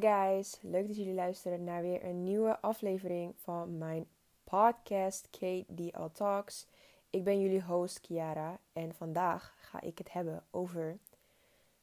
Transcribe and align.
Guys, 0.00 0.58
leuk 0.62 0.86
dat 0.86 0.96
jullie 0.96 1.14
luisteren 1.14 1.64
naar 1.64 1.82
weer 1.82 2.04
een 2.04 2.24
nieuwe 2.24 2.60
aflevering 2.60 3.34
van 3.36 3.78
mijn 3.78 4.06
podcast 4.44 5.28
KDL 5.30 6.06
Talks. 6.12 6.66
Ik 7.10 7.24
ben 7.24 7.40
jullie 7.40 7.62
host 7.62 8.00
Kiara 8.00 8.58
en 8.72 8.94
vandaag 8.94 9.54
ga 9.58 9.80
ik 9.80 9.98
het 9.98 10.12
hebben 10.12 10.44
over 10.50 10.98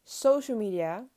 social 0.03 0.57
media. 0.57 1.07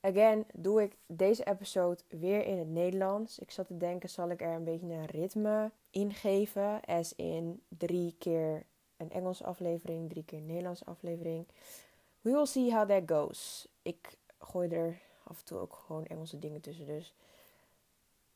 Again, 0.00 0.46
doe 0.52 0.82
ik 0.82 0.96
deze 1.06 1.44
episode 1.44 2.02
weer 2.08 2.46
in 2.46 2.58
het 2.58 2.68
Nederlands. 2.68 3.38
Ik 3.38 3.50
zat 3.50 3.66
te 3.66 3.76
denken, 3.76 4.08
zal 4.08 4.30
ik 4.30 4.40
er 4.40 4.54
een 4.54 4.64
beetje 4.64 4.92
een 4.92 5.06
ritme 5.06 5.70
ingeven? 5.90 6.80
As 6.84 7.14
in 7.14 7.62
drie 7.68 8.14
keer 8.18 8.64
een 8.96 9.10
Engelse 9.10 9.44
aflevering, 9.44 10.10
drie 10.10 10.24
keer 10.24 10.38
een 10.38 10.46
Nederlandse 10.46 10.84
aflevering. 10.84 11.46
We 12.20 12.30
will 12.30 12.46
see 12.46 12.72
how 12.72 12.88
that 12.88 13.02
goes. 13.06 13.68
Ik 13.82 14.18
gooi 14.38 14.68
er 14.68 15.00
af 15.24 15.38
en 15.38 15.44
toe 15.44 15.58
ook 15.58 15.82
gewoon 15.86 16.06
Engelse 16.06 16.38
dingen 16.38 16.60
tussen, 16.60 16.86
dus 16.86 17.14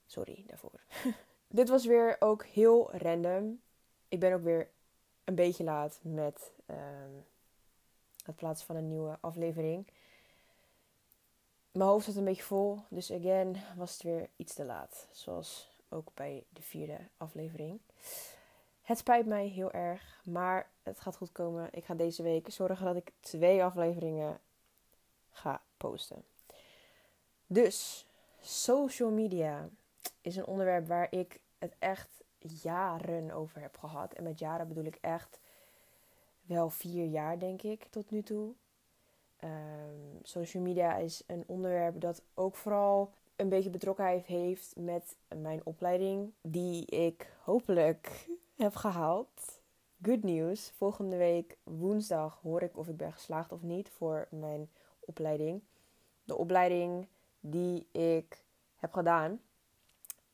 sorry 0.07 0.45
daarvoor. 0.47 0.81
Dit 1.49 1.69
was 1.69 1.87
weer 1.87 2.17
ook 2.19 2.45
heel 2.45 2.97
random. 2.97 3.61
Ik 4.09 4.21
ben 4.21 4.33
ook 4.33 4.43
weer 4.43 4.69
een 5.25 5.35
beetje 5.35 5.65
laat 5.65 5.99
met 6.03 6.53
ehm, 6.67 7.11
het 8.25 8.37
plaatsen 8.37 8.67
van 8.67 8.77
een 8.77 8.89
nieuwe 8.89 9.19
aflevering. 9.21 9.87
Mijn 11.73 11.91
hoofd 11.91 12.05
zat 12.05 12.17
een 12.17 12.25
beetje 12.25 12.43
vol, 12.43 12.79
dus 12.89 13.13
again 13.13 13.57
was 13.77 13.93
het 13.93 14.03
weer 14.03 14.29
iets 14.37 14.55
te 14.55 14.65
laat. 14.65 15.09
Zoals 15.13 15.71
ook 15.89 16.09
bij 16.15 16.45
de 16.49 16.63
vierde 16.63 16.99
aflevering. 17.17 17.81
Het 18.83 18.99
spijt 18.99 19.27
mij 19.27 19.47
heel 19.47 19.71
erg, 19.71 20.21
maar 20.25 20.71
het 20.83 21.01
gaat 21.01 21.17
goed 21.17 21.33
komen. 21.33 21.69
Ik 21.71 21.85
ga 21.85 21.95
deze 21.95 22.23
week 22.23 22.51
zorgen 22.51 22.87
dat 22.87 22.97
ik 22.97 23.13
twee 23.21 23.65
afleveringen 23.65 24.41
ga 25.31 25.63
posten. 25.77 26.25
Dus, 27.51 28.07
social 28.41 29.11
media 29.11 29.69
is 30.21 30.37
een 30.37 30.47
onderwerp 30.47 30.87
waar 30.87 31.07
ik 31.11 31.41
het 31.59 31.75
echt 31.79 32.23
jaren 32.39 33.31
over 33.31 33.61
heb 33.61 33.77
gehad. 33.77 34.13
En 34.13 34.23
met 34.23 34.39
jaren 34.39 34.69
bedoel 34.69 34.85
ik 34.85 34.99
echt 35.01 35.41
wel 36.43 36.71
vier 36.71 37.07
jaar, 37.07 37.39
denk 37.39 37.63
ik, 37.63 37.87
tot 37.91 38.11
nu 38.11 38.23
toe. 38.23 38.53
Um, 39.45 40.19
social 40.23 40.63
media 40.63 40.97
is 40.97 41.23
een 41.27 41.45
onderwerp 41.47 42.01
dat 42.01 42.23
ook 42.35 42.57
vooral 42.57 43.13
een 43.37 43.49
beetje 43.49 43.71
betrokkenheid 43.71 44.27
heeft 44.27 44.77
met 44.77 45.17
mijn 45.29 45.61
opleiding, 45.65 46.33
die 46.41 46.87
ik 46.87 47.33
hopelijk 47.43 48.29
heb 48.57 48.75
gehaald. 48.75 49.61
Good 50.03 50.23
news. 50.23 50.73
Volgende 50.77 51.17
week 51.17 51.57
woensdag 51.63 52.39
hoor 52.43 52.63
ik 52.63 52.77
of 52.77 52.89
ik 52.89 52.97
ben 52.97 53.13
geslaagd 53.13 53.53
of 53.53 53.63
niet 53.63 53.89
voor 53.89 54.27
mijn 54.31 54.71
opleiding. 55.01 55.63
De 56.25 56.37
opleiding 56.37 57.07
die 57.41 57.87
ik 57.93 58.45
heb 58.77 58.93
gedaan 58.93 59.41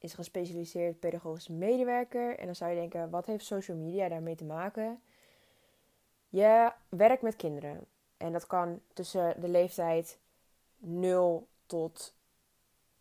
is 0.04 0.14
gespecialiseerd 0.14 1.00
pedagogisch 1.00 1.48
medewerker. 1.48 2.38
En 2.38 2.46
dan 2.46 2.56
zou 2.56 2.70
je 2.70 2.76
denken, 2.76 3.10
wat 3.10 3.26
heeft 3.26 3.44
social 3.44 3.76
media 3.76 4.08
daarmee 4.08 4.34
te 4.34 4.44
maken? 4.44 5.02
Je 6.28 6.72
werkt 6.88 7.22
met 7.22 7.36
kinderen. 7.36 7.86
En 8.16 8.32
dat 8.32 8.46
kan 8.46 8.80
tussen 8.92 9.40
de 9.40 9.48
leeftijd 9.48 10.18
0 10.76 11.48
tot, 11.66 12.14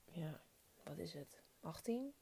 ja, 0.06 0.42
wat 0.84 0.98
is 0.98 1.14
het, 1.14 1.42
18? 1.62 2.14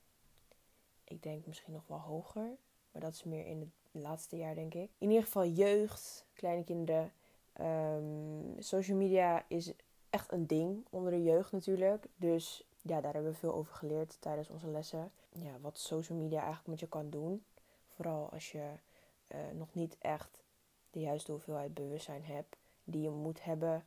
Ik 1.03 1.23
denk 1.23 1.45
misschien 1.45 1.73
nog 1.73 1.87
wel 1.87 1.99
hoger. 1.99 2.57
Maar 2.91 3.01
dat 3.01 3.13
is 3.13 3.23
meer 3.23 3.45
in 3.45 3.59
het 3.59 4.03
laatste 4.03 4.37
jaar, 4.37 4.55
denk 4.55 4.73
ik. 4.73 4.89
In 4.97 5.09
ieder 5.09 5.23
geval 5.23 5.45
jeugd, 5.45 6.25
kleine 6.33 6.63
kinderen. 6.63 7.11
Um, 7.61 8.55
social 8.59 8.97
media 8.97 9.45
is 9.47 9.73
echt 10.11 10.31
een 10.31 10.47
ding 10.47 10.85
onder 10.89 11.11
de 11.11 11.23
jeugd 11.23 11.51
natuurlijk. 11.51 12.05
Dus 12.15 12.67
ja, 12.81 13.01
daar 13.01 13.13
hebben 13.13 13.31
we 13.31 13.37
veel 13.37 13.53
over 13.53 13.75
geleerd 13.75 14.17
tijdens 14.19 14.49
onze 14.49 14.67
lessen. 14.67 15.11
Ja, 15.29 15.59
wat 15.61 15.77
social 15.77 16.17
media 16.17 16.37
eigenlijk 16.37 16.67
met 16.67 16.79
je 16.79 16.87
kan 16.87 17.09
doen. 17.09 17.43
Vooral 17.95 18.29
als 18.29 18.51
je 18.51 18.69
uh, 19.27 19.37
nog 19.53 19.73
niet 19.73 19.97
echt 19.99 20.43
de 20.89 20.99
juiste 20.99 21.31
hoeveelheid 21.31 21.73
bewustzijn 21.73 22.23
hebt 22.23 22.57
die 22.83 23.01
je 23.01 23.09
moet 23.09 23.43
hebben 23.43 23.85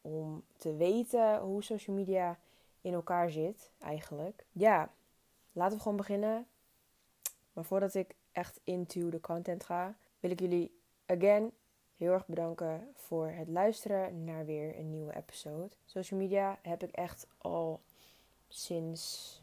om 0.00 0.44
te 0.56 0.76
weten 0.76 1.40
hoe 1.40 1.62
social 1.62 1.96
media 1.96 2.38
in 2.80 2.92
elkaar 2.92 3.30
zit 3.30 3.70
eigenlijk. 3.78 4.44
Ja, 4.52 4.90
laten 5.52 5.76
we 5.76 5.82
gewoon 5.82 5.96
beginnen. 5.96 6.46
Maar 7.52 7.64
voordat 7.64 7.94
ik 7.94 8.14
echt 8.32 8.60
into 8.64 9.08
de 9.08 9.20
content 9.20 9.64
ga, 9.64 9.96
wil 10.20 10.30
ik 10.30 10.40
jullie 10.40 10.80
again 11.06 11.52
heel 11.96 12.12
erg 12.12 12.26
bedanken 12.26 12.88
voor 12.94 13.28
het 13.28 13.48
luisteren 13.48 14.24
naar 14.24 14.44
weer 14.44 14.78
een 14.78 14.90
nieuwe 14.90 15.16
episode. 15.16 15.70
Social 15.84 16.20
media 16.20 16.58
heb 16.62 16.82
ik 16.82 16.90
echt 16.90 17.26
al 17.38 17.80
sinds. 18.48 19.42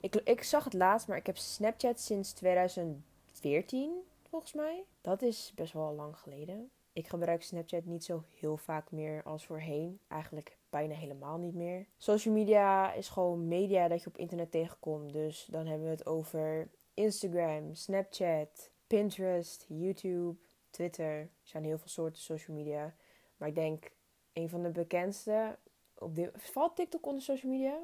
Ik, 0.00 0.14
ik 0.14 0.42
zag 0.42 0.64
het 0.64 0.72
laatst, 0.72 1.08
maar 1.08 1.16
ik 1.16 1.26
heb 1.26 1.36
Snapchat 1.36 2.00
sinds 2.00 2.32
2014, 2.32 3.92
volgens 4.28 4.52
mij. 4.52 4.84
Dat 5.00 5.22
is 5.22 5.52
best 5.54 5.72
wel 5.72 5.94
lang 5.94 6.16
geleden. 6.16 6.70
Ik 6.92 7.08
gebruik 7.08 7.42
Snapchat 7.42 7.84
niet 7.84 8.04
zo 8.04 8.24
heel 8.38 8.56
vaak 8.56 8.90
meer 8.90 9.22
als 9.22 9.46
voorheen. 9.46 10.00
Eigenlijk 10.08 10.56
bijna 10.70 10.94
helemaal 10.94 11.38
niet 11.38 11.54
meer. 11.54 11.86
Social 11.96 12.34
media 12.34 12.92
is 12.92 13.08
gewoon 13.08 13.48
media 13.48 13.88
dat 13.88 14.02
je 14.02 14.08
op 14.08 14.18
internet 14.18 14.50
tegenkomt. 14.50 15.12
Dus 15.12 15.48
dan 15.50 15.66
hebben 15.66 15.84
we 15.84 15.92
het 15.92 16.06
over 16.06 16.68
Instagram, 16.94 17.74
Snapchat, 17.74 18.70
Pinterest, 18.86 19.64
YouTube, 19.68 20.38
Twitter. 20.70 21.18
Er 21.18 21.28
zijn 21.42 21.64
heel 21.64 21.78
veel 21.78 21.88
soorten 21.88 22.22
social 22.22 22.56
media. 22.56 22.94
Maar 23.36 23.48
ik 23.48 23.54
denk 23.54 23.90
een 24.32 24.48
van 24.48 24.62
de 24.62 24.68
bekendste. 24.70 25.58
Op 25.98 26.18
valt 26.36 26.76
TikTok 26.76 27.06
onder 27.06 27.22
social 27.22 27.52
media? 27.52 27.78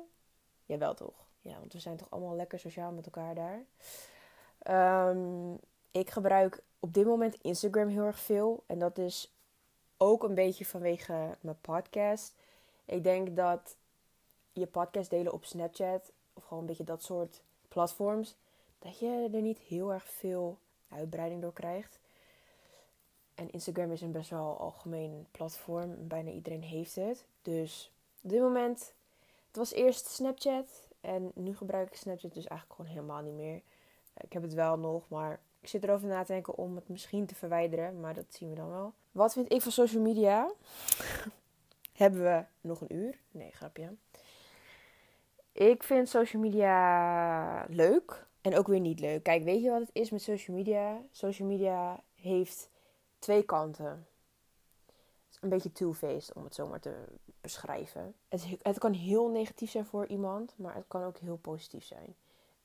Jawel 0.67 0.95
toch? 0.95 1.27
Ja, 1.41 1.59
want 1.59 1.73
we 1.73 1.79
zijn 1.79 1.97
toch 1.97 2.11
allemaal 2.11 2.37
lekker 2.37 2.59
sociaal 2.59 2.93
met 2.93 3.07
elkaar 3.07 3.35
daar. 3.35 3.65
Um, 5.09 5.59
ik 5.91 6.11
gebruik 6.11 6.63
op 6.81 6.95
dit 6.95 7.07
moment 7.07 7.37
Instagram 7.41 7.89
heel 7.89 8.05
erg 8.05 8.19
veel. 8.19 8.65
En 8.67 8.79
dat 8.79 8.99
is 8.99 9.35
ook 9.97 10.23
een 10.23 10.35
beetje 10.35 10.65
vanwege 10.65 11.37
mijn 11.41 11.61
podcast. 11.61 12.35
Ik 12.85 13.05
denk 13.05 13.37
dat 13.37 13.77
je 14.53 14.67
podcast 14.67 15.11
delen 15.11 15.33
op 15.33 15.45
Snapchat 15.45 16.13
of 16.33 16.45
gewoon 16.45 16.59
een 16.63 16.69
beetje 16.69 16.85
dat 16.85 17.03
soort 17.03 17.43
platforms, 17.69 18.37
dat 18.79 18.99
je 18.99 19.29
er 19.33 19.43
niet 19.43 19.59
heel 19.59 19.93
erg 19.93 20.05
veel 20.05 20.59
uitbreiding 20.89 21.43
door 21.43 21.53
krijgt. 21.53 21.99
En 23.37 23.51
Instagram 23.51 23.93
is 23.93 24.01
een 24.01 24.13
best 24.13 24.31
wel 24.31 24.59
algemeen 24.59 25.27
platform. 25.31 26.09
Bijna 26.09 26.31
iedereen 26.31 26.63
heeft 26.63 26.95
het. 26.95 27.25
Dus 27.43 27.93
op 28.23 28.31
dit 28.31 28.41
moment, 28.41 28.93
het 29.47 29.57
was 29.57 29.73
eerst 29.73 30.07
Snapchat. 30.07 30.89
En 31.01 31.31
nu 31.35 31.57
gebruik 31.57 31.89
ik 31.89 31.97
Snapchat 31.97 32.35
dus 32.35 32.47
eigenlijk 32.47 32.81
gewoon 32.81 32.91
helemaal 32.97 33.23
niet 33.23 33.35
meer. 33.35 33.63
Ik 34.21 34.33
heb 34.33 34.43
het 34.43 34.55
wel 34.55 34.79
nog, 34.79 35.09
maar 35.09 35.41
ik 35.61 35.69
zit 35.69 35.85
erover 35.85 36.09
na 36.09 36.25
te 36.25 36.33
denken 36.33 36.57
om 36.57 36.77
het 36.77 36.89
misschien 36.89 37.27
te 37.27 37.35
verwijderen. 37.35 38.01
Maar 38.01 38.15
dat 38.15 38.25
zien 38.29 38.49
we 38.49 38.55
dan 38.55 38.69
wel. 38.69 38.93
Wat 39.13 39.33
vind 39.33 39.53
ik 39.53 39.63
van 39.63 39.73
social 39.73 40.03
media? 40.03 40.51
Hebben 41.93 42.23
we 42.23 42.45
nog 42.61 42.81
een 42.81 42.95
uur? 42.95 43.19
Nee, 43.31 43.51
grapje. 43.51 43.95
Ik 45.53 45.83
vind 45.83 46.09
social 46.09 46.43
media 46.43 47.67
leuk 47.69 48.27
en 48.41 48.57
ook 48.57 48.67
weer 48.67 48.81
niet 48.81 49.01
leuk. 49.01 49.23
Kijk, 49.23 49.43
weet 49.45 49.63
je 49.63 49.71
wat 49.71 49.81
het 49.81 49.91
is 49.93 50.11
met 50.11 50.23
social 50.23 50.57
media? 50.57 51.01
Social 51.11 51.49
media 51.49 52.01
heeft 52.15 52.69
twee 53.27 53.43
kanten. 53.43 54.07
Een 55.41 55.49
beetje 55.49 55.73
two-faced 55.73 56.35
om 56.35 56.45
het 56.45 56.55
zo 56.55 56.67
maar 56.67 56.81
te 56.81 57.05
beschrijven. 57.41 58.15
Het, 58.29 58.47
het 58.63 58.79
kan 58.79 58.93
heel 58.93 59.29
negatief 59.29 59.71
zijn 59.71 59.85
voor 59.87 60.07
iemand, 60.07 60.55
maar 60.57 60.75
het 60.75 60.85
kan 60.89 61.03
ook 61.03 61.19
heel 61.19 61.37
positief 61.37 61.85
zijn. 61.85 62.17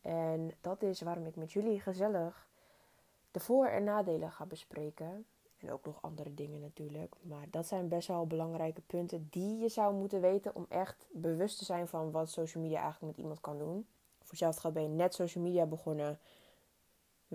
En 0.01 0.51
dat 0.61 0.81
is 0.81 1.01
waarom 1.01 1.25
ik 1.25 1.35
met 1.35 1.51
jullie 1.51 1.79
gezellig 1.79 2.47
de 3.31 3.39
voor- 3.39 3.67
en 3.67 3.83
nadelen 3.83 4.31
ga 4.31 4.45
bespreken. 4.45 5.25
En 5.57 5.71
ook 5.71 5.85
nog 5.85 6.01
andere 6.01 6.33
dingen 6.33 6.59
natuurlijk. 6.59 7.15
Maar 7.21 7.45
dat 7.49 7.67
zijn 7.67 7.87
best 7.87 8.07
wel 8.07 8.27
belangrijke 8.27 8.81
punten 8.81 9.27
die 9.29 9.57
je 9.57 9.69
zou 9.69 9.93
moeten 9.93 10.21
weten 10.21 10.55
om 10.55 10.65
echt 10.69 11.07
bewust 11.11 11.57
te 11.57 11.65
zijn 11.65 11.87
van 11.87 12.11
wat 12.11 12.29
social 12.29 12.63
media 12.63 12.81
eigenlijk 12.81 13.15
met 13.15 13.21
iemand 13.21 13.41
kan 13.41 13.57
doen. 13.57 13.87
Voor 14.19 14.31
jezelf 14.31 14.55
gaat 14.55 14.73
ben 14.73 14.83
je 14.83 14.89
net 14.89 15.13
social 15.13 15.43
media 15.43 15.65
begonnen. 15.65 16.19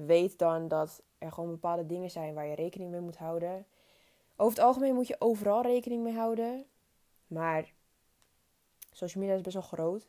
Weet 0.05 0.39
dan 0.39 0.69
dat 0.69 1.03
er 1.19 1.33
gewoon 1.33 1.51
bepaalde 1.51 1.87
dingen 1.87 2.11
zijn 2.11 2.35
waar 2.35 2.47
je 2.47 2.55
rekening 2.55 2.91
mee 2.91 3.01
moet 3.01 3.17
houden. 3.17 3.67
Over 4.37 4.57
het 4.57 4.67
algemeen 4.67 4.95
moet 4.95 5.07
je 5.07 5.17
overal 5.19 5.63
rekening 5.63 6.03
mee 6.03 6.15
houden. 6.15 6.67
Maar 7.27 7.73
social 8.93 9.23
media 9.23 9.37
is 9.39 9.43
best 9.43 9.55
wel 9.55 9.65
groot. 9.65 10.09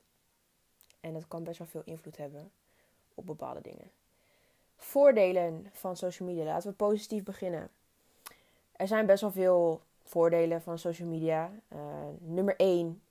En 0.99 1.13
dat 1.13 1.27
kan 1.27 1.43
best 1.43 1.57
wel 1.57 1.67
veel 1.67 1.81
invloed 1.85 2.17
hebben 2.17 2.51
op 3.13 3.25
bepaalde 3.25 3.61
dingen. 3.61 3.91
Voordelen 4.75 5.69
van 5.71 5.97
social 5.97 6.29
media. 6.29 6.43
Laten 6.43 6.69
we 6.69 6.75
positief 6.75 7.23
beginnen. 7.23 7.69
Er 8.71 8.87
zijn 8.87 9.05
best 9.05 9.21
wel 9.21 9.31
veel 9.31 9.81
voordelen 10.03 10.61
van 10.61 10.79
social 10.79 11.07
media. 11.07 11.51
Uh, 11.73 11.79
nummer 12.19 12.55
1. 12.55 13.01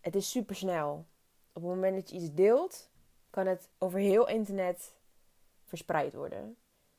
Het 0.00 0.14
is 0.14 0.30
super 0.30 0.56
snel. 0.56 1.04
Op 1.52 1.62
het 1.62 1.70
moment 1.70 1.96
dat 1.96 2.10
je 2.10 2.16
iets 2.16 2.34
deelt, 2.34 2.90
kan 3.30 3.46
het 3.46 3.68
over 3.78 3.98
heel 3.98 4.28
internet 4.28 4.94
verspreid 5.74 6.14
worden. 6.14 6.56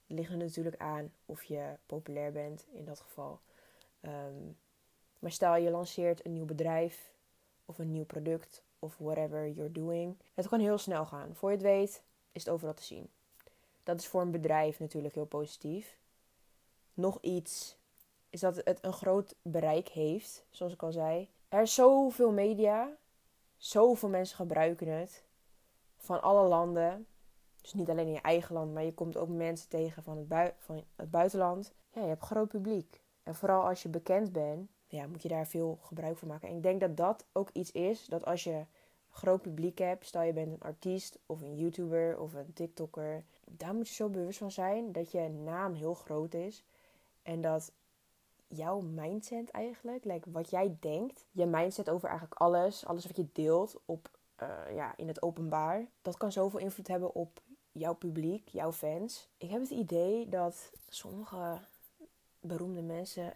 Het 0.08 0.18
ligt 0.18 0.32
er 0.32 0.38
natuurlijk 0.38 0.78
aan 0.78 1.14
of 1.26 1.44
je 1.44 1.78
populair 1.86 2.32
bent 2.32 2.66
in 2.72 2.86
dat 2.86 3.00
geval. 3.00 3.40
Um, 4.02 4.58
maar 5.20 5.32
stel 5.32 5.56
je 5.56 5.70
lanceert 5.70 6.26
een 6.26 6.34
nieuw 6.34 6.46
bedrijf 6.46 7.14
of 7.66 7.80
een 7.80 7.92
nieuw 7.92 8.06
product 8.06 8.64
of 8.80 8.98
whatever 8.98 9.50
you're 9.50 9.72
doing. 9.72 10.18
Het 10.34 10.48
kan 10.48 10.60
heel 10.60 10.78
snel 10.78 11.06
gaan. 11.06 11.36
Voor 11.36 11.50
je 11.50 11.56
het 11.56 11.66
weet 11.66 12.04
is 12.32 12.44
het 12.44 12.54
overal 12.54 12.74
te 12.74 12.84
zien. 12.84 13.10
Dat 13.84 14.00
is 14.00 14.08
voor 14.08 14.22
een 14.22 14.32
bedrijf 14.32 14.80
natuurlijk 14.80 15.14
heel 15.14 15.26
positief. 15.26 15.98
Nog 16.94 17.18
iets 17.22 17.78
is 18.30 18.40
dat 18.40 18.56
het 18.64 18.80
een 18.82 18.94
groot 18.94 19.36
bereik 19.42 19.88
heeft, 19.88 20.46
zoals 20.50 20.74
ik 20.74 20.84
al 20.84 20.92
zei. 20.92 21.30
Er 21.50 21.62
is 21.62 21.74
zoveel 21.74 22.32
media, 22.32 22.98
zoveel 23.58 24.10
mensen 24.10 24.36
gebruiken 24.36 24.88
het 24.88 25.24
van 25.98 26.22
alle 26.22 26.48
landen. 26.48 27.08
Dus 27.66 27.74
niet 27.74 27.90
alleen 27.90 28.08
in 28.08 28.14
je 28.14 28.22
eigen 28.22 28.54
land, 28.54 28.74
maar 28.74 28.84
je 28.84 28.94
komt 28.94 29.18
ook 29.18 29.30
mensen 29.30 29.70
tegen 29.70 30.04
van 30.04 30.18
het, 30.18 30.54
van 30.58 30.84
het 30.96 31.12
buitenland. 31.12 31.74
Ja, 31.94 32.02
je 32.02 32.08
hebt 32.08 32.24
groot 32.24 32.48
publiek. 32.48 33.02
En 33.24 33.36
vooral 33.36 33.68
als 33.68 33.84
je 33.84 33.90
bekend 33.90 34.32
bent, 34.32 34.70
ja, 34.88 35.08
moet 35.08 35.22
je 35.22 35.28
daar 35.28 35.48
veel 35.48 35.78
gebruik 35.82 36.18
van 36.18 36.28
maken. 36.28 36.50
En 36.50 36.56
ik 36.56 36.64
denk 36.64 36.80
dat 36.80 36.98
dat 36.98 37.26
ook 37.32 37.50
iets 37.54 37.72
is, 37.72 38.06
dat 38.06 38.26
als 38.26 38.44
je 38.44 38.66
groot 39.10 39.42
publiek 39.42 39.78
hebt, 39.78 40.06
stel 40.06 40.22
je 40.22 40.34
bent 40.34 40.52
een 40.52 40.62
artiest 40.62 41.20
of 41.26 41.42
een 41.42 41.56
YouTuber 41.56 42.20
of 42.20 42.34
een 42.34 42.54
TikToker, 42.54 43.24
daar 43.46 43.74
moet 43.74 43.88
je 43.88 43.94
zo 43.94 44.10
bewust 44.10 44.38
van 44.38 44.52
zijn 44.52 44.92
dat 44.92 45.12
je 45.12 45.30
naam 45.30 45.74
heel 45.74 45.94
groot 45.94 46.34
is. 46.34 46.64
En 47.22 47.42
dat 47.42 47.72
jouw 48.48 48.80
mindset 48.80 49.50
eigenlijk, 49.50 50.04
like 50.04 50.32
wat 50.32 50.50
jij 50.50 50.78
denkt, 50.80 51.26
je 51.32 51.46
mindset 51.46 51.90
over 51.90 52.10
eigenlijk 52.10 52.40
alles, 52.40 52.86
alles 52.86 53.06
wat 53.06 53.16
je 53.16 53.28
deelt 53.32 53.76
op, 53.86 54.10
uh, 54.42 54.76
ja, 54.76 54.94
in 54.98 55.08
het 55.08 55.22
openbaar, 55.22 55.88
dat 56.02 56.18
kan 56.18 56.32
zoveel 56.32 56.60
invloed 56.60 56.88
hebben 56.88 57.16
op 57.16 57.42
jouw 57.78 57.94
publiek, 57.94 58.48
jouw 58.48 58.72
fans. 58.72 59.30
Ik 59.38 59.50
heb 59.50 59.62
het 59.62 59.70
idee 59.70 60.30
dat 60.30 60.72
sommige 60.90 61.60
beroemde 62.40 62.82
mensen 62.82 63.34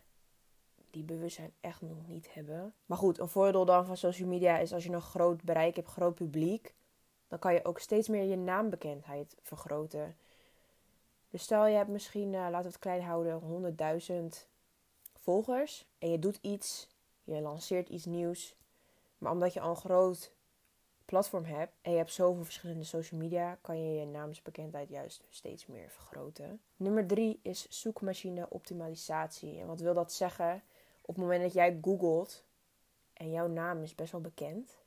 die 0.92 1.04
bewustzijn 1.04 1.54
echt 1.62 1.82
nog 1.82 2.08
niet 2.08 2.34
hebben. 2.34 2.74
Maar 2.86 2.98
goed, 2.98 3.20
een 3.20 3.30
voordeel 3.30 3.66
dan 3.66 3.86
van 3.86 3.98
social 3.98 4.28
media 4.28 4.58
is 4.58 4.74
als 4.74 4.84
je 4.84 4.92
een 4.92 5.02
groot 5.02 5.44
bereik 5.44 5.76
hebt, 5.76 5.88
groot 5.88 6.16
publiek, 6.16 6.74
dan 7.28 7.40
kan 7.40 7.54
je 7.54 7.66
ook 7.66 7.80
steeds 7.80 8.08
meer 8.08 8.24
je 8.24 8.38
naambekendheid 8.38 9.36
vergroten. 9.42 10.18
Dus 11.30 11.44
stel 11.44 11.66
je 11.66 11.76
hebt 11.76 11.90
misschien, 11.90 12.34
uh, 12.34 12.40
laten 12.40 12.62
we 12.62 12.68
het 12.68 12.80
klein 12.80 13.02
houden, 13.02 13.42
100.000 13.42 14.48
volgers 15.14 15.86
en 15.98 16.12
je 16.12 16.20
doet 16.20 16.38
iets, 16.42 16.88
je 17.24 17.42
lanceert 17.42 17.90
iets 17.90 18.06
nieuws. 18.06 18.56
Maar 19.18 19.32
omdat 19.32 19.54
je 19.54 19.60
al 19.60 19.70
een 19.70 19.76
groot 19.76 20.32
platform 21.10 21.44
hebt 21.44 21.74
en 21.82 21.92
je 21.92 21.98
hebt 21.98 22.14
zoveel 22.14 22.44
verschillende 22.44 22.84
social 22.84 23.20
media, 23.20 23.58
kan 23.62 23.84
je 23.84 24.00
je 24.00 24.06
naamsbekendheid 24.06 24.90
juist 24.90 25.24
steeds 25.30 25.66
meer 25.66 25.90
vergroten. 25.90 26.62
Nummer 26.76 27.08
drie 27.08 27.40
is 27.42 27.68
zoekmachine 27.70 28.50
optimalisatie. 28.50 29.60
En 29.60 29.68
wat 29.68 29.80
wil 29.80 29.94
dat 29.94 30.14
zeggen? 30.14 30.64
Op 31.02 31.16
het 31.16 31.24
moment 31.24 31.42
dat 31.42 31.54
jij 31.54 31.78
googelt 31.82 32.44
en 33.14 33.32
jouw 33.32 33.48
naam 33.48 33.84
is 33.84 33.96
best 33.96 34.12
wel 34.12 34.22
bekend, 34.22 34.78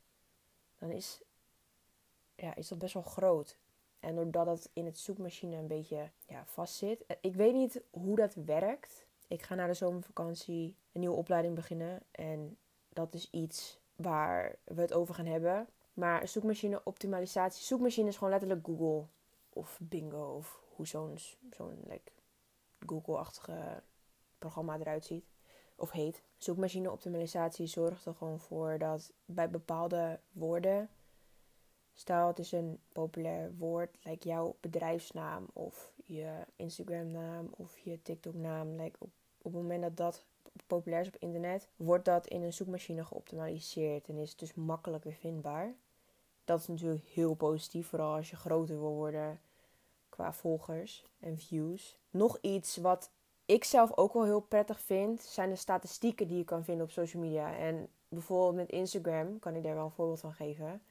dan 0.79 0.91
is, 0.91 1.21
ja, 2.35 2.55
is 2.55 2.69
dat 2.69 2.79
best 2.79 2.95
wel 2.95 3.03
groot. 3.03 3.57
En 4.01 4.15
doordat 4.15 4.47
het 4.47 4.71
in 4.73 4.85
het 4.85 4.99
zoekmachine 4.99 5.57
een 5.57 5.67
beetje 5.67 6.11
ja, 6.27 6.45
vastzit. 6.47 7.05
Ik 7.21 7.35
weet 7.35 7.55
niet 7.55 7.83
hoe 7.91 8.17
dat 8.17 8.35
werkt. 8.35 9.07
Ik 9.29 9.43
ga 9.43 9.55
na 9.55 9.67
de 9.67 9.75
zomervakantie 9.75 10.77
een 10.93 11.01
nieuwe 11.01 11.17
opleiding 11.17 11.55
beginnen. 11.55 12.03
En 12.11 12.57
dat 12.89 13.15
is 13.15 13.31
iets 13.31 13.79
waar 13.97 14.57
we 14.65 14.81
het 14.81 14.93
over 14.93 15.15
gaan 15.15 15.27
hebben. 15.27 15.69
Maar 15.95 16.29
zoekmachine 16.29 16.81
optimalisatie. 16.85 17.65
Zoekmachine 17.65 18.09
is 18.09 18.17
gewoon 18.17 18.33
letterlijk 18.33 18.67
Google 18.67 19.07
of 19.49 19.79
Bingo 19.81 20.35
of 20.37 20.61
hoe 20.75 20.87
zo'n 20.87 21.19
like, 21.89 22.13
Google-achtige 22.87 23.83
programma 24.39 24.79
eruit 24.79 25.05
ziet 25.05 25.25
of 25.77 25.91
heet. 25.91 26.23
Zoekmachine 26.37 26.91
optimalisatie 26.91 27.67
zorgt 27.67 28.07
er 28.07 28.15
gewoon 28.15 28.41
voor 28.41 28.79
dat 28.79 29.13
bij 29.25 29.51
bepaalde 29.51 30.21
woorden, 30.33 30.91
stel 31.93 32.27
het 32.27 32.39
is 32.39 32.53
een 32.53 32.79
populair 32.93 33.55
woord, 33.57 33.97
like 34.03 34.29
jouw 34.29 34.57
bedrijfsnaam 34.61 35.47
of 35.53 35.93
je 36.05 36.47
Instagram-naam 36.57 37.49
of 37.57 37.79
je 37.79 38.03
TikTok-naam, 38.03 38.81
like 38.81 38.97
op, 38.99 39.11
op 39.39 39.53
het 39.53 39.63
moment 39.63 39.83
dat 39.83 39.97
dat 39.97 40.25
populair 40.67 41.01
is 41.01 41.09
op 41.09 41.17
internet, 41.17 41.69
wordt 41.77 42.05
dat 42.05 42.27
in 42.27 42.43
een 42.43 42.53
zoekmachine 42.53 43.05
geoptimaliseerd 43.05 44.09
en 44.09 44.17
is 44.17 44.31
het 44.31 44.39
dus 44.39 44.55
makkelijker 44.55 45.13
vindbaar. 45.13 45.75
Dat 46.45 46.61
is 46.61 46.67
natuurlijk 46.67 47.05
heel 47.05 47.35
positief, 47.35 47.89
vooral 47.89 48.15
als 48.15 48.31
je 48.31 48.37
groter 48.37 48.81
wil 48.81 48.95
worden 48.95 49.41
qua 50.09 50.33
volgers 50.33 51.05
en 51.21 51.39
views. 51.39 51.99
Nog 52.11 52.39
iets 52.41 52.77
wat 52.77 53.11
ik 53.47 53.65
zelf 53.65 53.97
ook 53.97 54.13
wel 54.13 54.25
heel 54.25 54.41
prettig 54.41 54.81
vind, 54.81 55.23
zijn 55.23 55.51
de 55.51 55.57
statistieken 55.57 56.27
die 56.27 56.37
je 56.37 56.45
kan 56.45 56.65
vinden 56.65 56.85
op 56.85 56.91
social 56.91 57.23
media. 57.23 57.57
En 57.57 57.89
bijvoorbeeld 58.09 58.55
met 58.55 58.71
Instagram 58.71 59.39
kan 59.39 59.55
ik 59.55 59.63
daar 59.63 59.75
wel 59.75 59.85
een 59.85 59.91
voorbeeld 59.91 60.21
van 60.21 60.33
geven. 60.33 60.83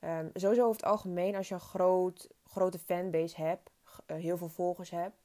Um, 0.00 0.30
sowieso 0.34 0.62
over 0.62 0.80
het 0.80 0.90
algemeen, 0.90 1.36
als 1.36 1.48
je 1.48 1.54
een 1.54 1.60
groot, 1.60 2.28
grote 2.44 2.78
fanbase 2.78 3.36
hebt, 3.36 3.70
eh, 4.06 4.16
heel 4.16 4.36
veel 4.36 4.48
volgers 4.48 4.90
hebt, 4.90 5.16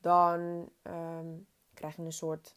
dan 0.00 0.70
ehm, 0.82 1.26
krijg 1.74 1.96
je 1.96 2.02
een 2.02 2.12
soort 2.12 2.56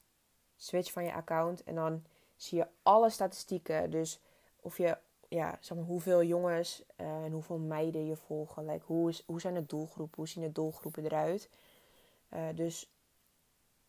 switch 0.55 0.91
van 0.91 1.03
je 1.03 1.13
account. 1.13 1.63
En 1.63 1.75
dan 1.75 2.03
zie 2.35 2.57
je 2.57 2.67
alle 2.83 3.09
statistieken. 3.09 3.91
Dus 3.91 4.21
of 4.59 4.77
je, 4.77 4.97
ja, 5.33 5.57
zeg 5.59 5.77
maar, 5.77 5.85
hoeveel 5.85 6.23
jongens 6.23 6.83
uh, 6.97 7.23
en 7.23 7.31
hoeveel 7.31 7.57
meiden 7.57 8.05
je 8.05 8.15
volgen. 8.15 8.65
Like, 8.65 8.85
hoe, 8.85 9.09
is, 9.09 9.23
hoe 9.25 9.41
zijn 9.41 9.53
de 9.53 9.65
doelgroepen? 9.65 10.15
Hoe 10.15 10.27
zien 10.27 10.43
de 10.43 10.51
doelgroepen 10.51 11.05
eruit? 11.05 11.49
Uh, 12.33 12.39
dus 12.55 12.91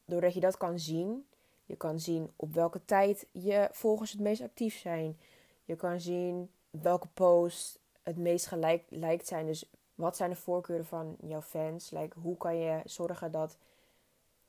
doordat 0.05 0.35
je 0.35 0.41
dat 0.41 0.57
kan 0.57 0.79
zien, 0.79 1.27
je 1.65 1.77
kan 1.77 2.01
zien 2.01 2.33
op 2.37 2.55
welke 2.55 2.85
tijd 2.85 3.27
je 3.33 3.69
volgers 3.73 4.13
het 4.13 4.21
meest 4.21 4.43
actief 4.43 4.79
zijn. 4.79 5.19
Je 5.65 5.77
kan 5.77 6.01
zien 6.01 6.51
welke 6.71 7.09
posts 7.15 7.79
het 8.03 8.17
meest 8.17 8.47
gelijk 8.47 8.85
lijkt 8.89 9.27
zijn. 9.27 9.47
Dus 9.47 9.71
wat 9.95 10.17
zijn 10.17 10.31
de 10.31 10.37
voorkeuren 10.37 10.87
van 10.87 11.17
jouw 11.21 11.43
fans? 11.43 11.91
Like, 11.91 12.19
hoe 12.19 12.37
kan 12.37 12.57
je 12.57 12.81
zorgen 12.85 13.33
dat 13.33 13.57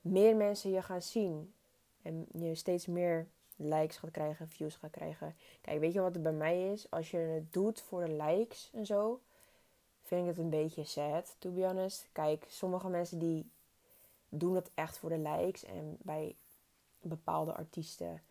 meer 0.00 0.36
mensen 0.36 0.70
je 0.70 0.82
gaan 0.82 1.02
zien? 1.02 1.54
En 2.02 2.26
je 2.32 2.54
steeds 2.54 2.86
meer 2.86 3.26
likes 3.56 3.96
gaat 3.96 4.10
krijgen, 4.10 4.48
views 4.48 4.76
gaat 4.76 4.90
krijgen. 4.90 5.36
Kijk, 5.60 5.80
weet 5.80 5.92
je 5.92 6.00
wat 6.00 6.14
er 6.14 6.22
bij 6.22 6.32
mij 6.32 6.72
is? 6.72 6.90
Als 6.90 7.10
je 7.10 7.16
het 7.16 7.52
doet 7.52 7.80
voor 7.80 8.04
de 8.04 8.12
likes 8.12 8.70
en 8.72 8.86
zo, 8.86 9.20
vind 10.02 10.20
ik 10.20 10.26
het 10.26 10.38
een 10.38 10.50
beetje 10.50 10.84
sad, 10.84 11.36
to 11.38 11.50
be 11.50 11.64
honest. 11.64 12.08
Kijk, 12.12 12.44
sommige 12.48 12.88
mensen 12.88 13.18
die 13.18 13.50
doen 14.28 14.54
het 14.54 14.70
echt 14.74 14.98
voor 14.98 15.08
de 15.08 15.18
likes. 15.18 15.64
En 15.64 15.96
bij 16.00 16.34
bepaalde 17.00 17.54
artiesten 17.54 18.22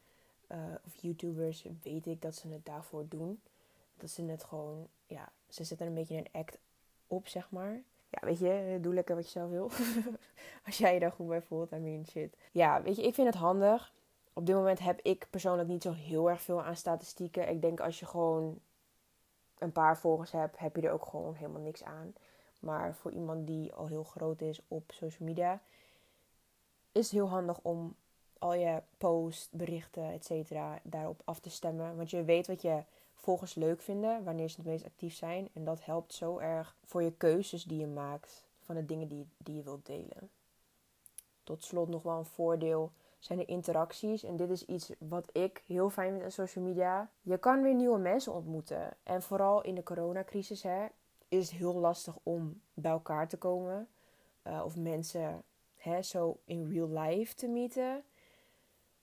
uh, 0.52 0.58
of 0.86 0.96
YouTubers 0.96 1.66
weet 1.84 2.06
ik 2.06 2.22
dat 2.22 2.36
ze 2.36 2.48
het 2.48 2.66
daarvoor 2.66 3.06
doen. 3.08 3.42
Dat 3.98 4.10
ze 4.10 4.24
het 4.24 4.44
gewoon, 4.44 4.88
ja, 5.08 5.32
ze 5.50 5.64
zetten 5.64 5.88
een 5.88 5.94
beetje 5.94 6.18
een 6.18 6.28
act 6.32 6.58
op, 7.08 7.28
zeg 7.28 7.50
maar. 7.50 7.82
Ja, 8.10 8.28
weet 8.28 8.40
je, 8.40 8.78
doe 8.82 8.94
lekker 8.94 9.16
wat 9.16 9.26
je 9.26 9.32
zelf 9.32 9.50
wil. 9.50 9.72
Als 10.66 10.78
jij 10.78 10.94
je 10.94 11.00
daar 11.00 11.12
goed 11.12 11.28
bij 11.28 11.42
voelt, 11.42 11.72
I 11.72 11.76
mean 11.76 12.06
shit. 12.06 12.36
Ja, 12.52 12.82
weet 12.82 12.96
je, 12.96 13.04
ik 13.04 13.14
vind 13.14 13.28
het 13.28 13.38
handig. 13.38 13.94
Op 14.34 14.46
dit 14.46 14.56
moment 14.56 14.80
heb 14.80 15.02
ik 15.02 15.28
persoonlijk 15.30 15.68
niet 15.70 15.82
zo 15.82 15.92
heel 15.92 16.30
erg 16.30 16.42
veel 16.42 16.64
aan 16.64 16.76
statistieken. 16.76 17.50
Ik 17.50 17.62
denk 17.62 17.80
als 17.80 18.00
je 18.00 18.06
gewoon 18.06 18.60
een 19.58 19.72
paar 19.72 19.98
volgers 19.98 20.32
hebt, 20.32 20.60
heb 20.60 20.76
je 20.76 20.82
er 20.82 20.92
ook 20.92 21.06
gewoon 21.06 21.34
helemaal 21.34 21.62
niks 21.62 21.84
aan. 21.84 22.14
Maar 22.60 22.96
voor 22.96 23.12
iemand 23.12 23.48
die 23.48 23.74
al 23.74 23.88
heel 23.88 24.04
groot 24.04 24.42
is 24.42 24.62
op 24.68 24.92
social 24.92 25.28
media, 25.28 25.62
is 26.92 27.12
heel 27.12 27.30
handig 27.30 27.60
om 27.62 27.96
al 28.38 28.54
je 28.54 28.82
posts, 28.98 29.50
berichten, 29.52 30.12
etc. 30.12 30.52
daarop 30.84 31.22
af 31.24 31.40
te 31.40 31.50
stemmen. 31.50 31.96
Want 31.96 32.10
je 32.10 32.24
weet 32.24 32.48
wat 32.48 32.62
je 32.62 32.84
volgers 33.14 33.56
leuk 33.56 33.82
vinden, 33.82 34.24
wanneer 34.24 34.50
ze 34.50 34.56
het 34.56 34.66
meest 34.66 34.86
actief 34.86 35.16
zijn. 35.16 35.50
En 35.54 35.66
dat 35.66 35.86
helpt 35.86 36.14
zo 36.14 36.38
erg 36.38 36.76
voor 36.86 37.04
je 37.04 37.12
keuzes 37.12 37.64
die 37.64 37.80
je 37.80 37.88
maakt 37.88 38.44
van 38.60 38.76
de 38.76 38.86
dingen 38.86 39.08
die, 39.08 39.28
die 39.38 39.56
je 39.56 39.64
wilt 39.64 39.86
delen. 39.86 40.30
Tot 41.44 41.64
slot 41.64 41.90
nog 41.90 42.04
wel 42.04 42.18
een 42.18 42.26
voordeel 42.26 42.92
zijn 43.24 43.40
de 43.40 43.46
interacties. 43.46 44.24
En 44.24 44.36
dit 44.36 44.50
is 44.50 44.66
iets 44.66 44.92
wat 44.98 45.30
ik 45.32 45.64
heel 45.66 45.90
fijn 45.90 46.12
vind 46.12 46.24
aan 46.24 46.32
social 46.32 46.66
media. 46.66 47.10
Je 47.22 47.38
kan 47.38 47.62
weer 47.62 47.74
nieuwe 47.74 47.98
mensen 47.98 48.34
ontmoeten. 48.34 48.94
En 49.04 49.22
vooral 49.22 49.62
in 49.62 49.76
de 49.76 49.84
coronacrisis 49.84 50.64
hè, 50.64 50.86
is 51.28 51.50
het 51.50 51.60
heel 51.60 51.74
lastig 51.74 52.18
om 52.24 52.62
bij 52.74 52.92
elkaar 52.92 53.28
te 53.28 53.38
komen. 53.38 53.88
Uh, 54.48 54.62
of 54.66 54.76
mensen 54.76 55.44
hè, 55.76 56.02
zo 56.02 56.40
in 56.46 56.72
real 56.72 56.90
life 56.90 57.36
te 57.36 57.48
meeten. 57.48 58.04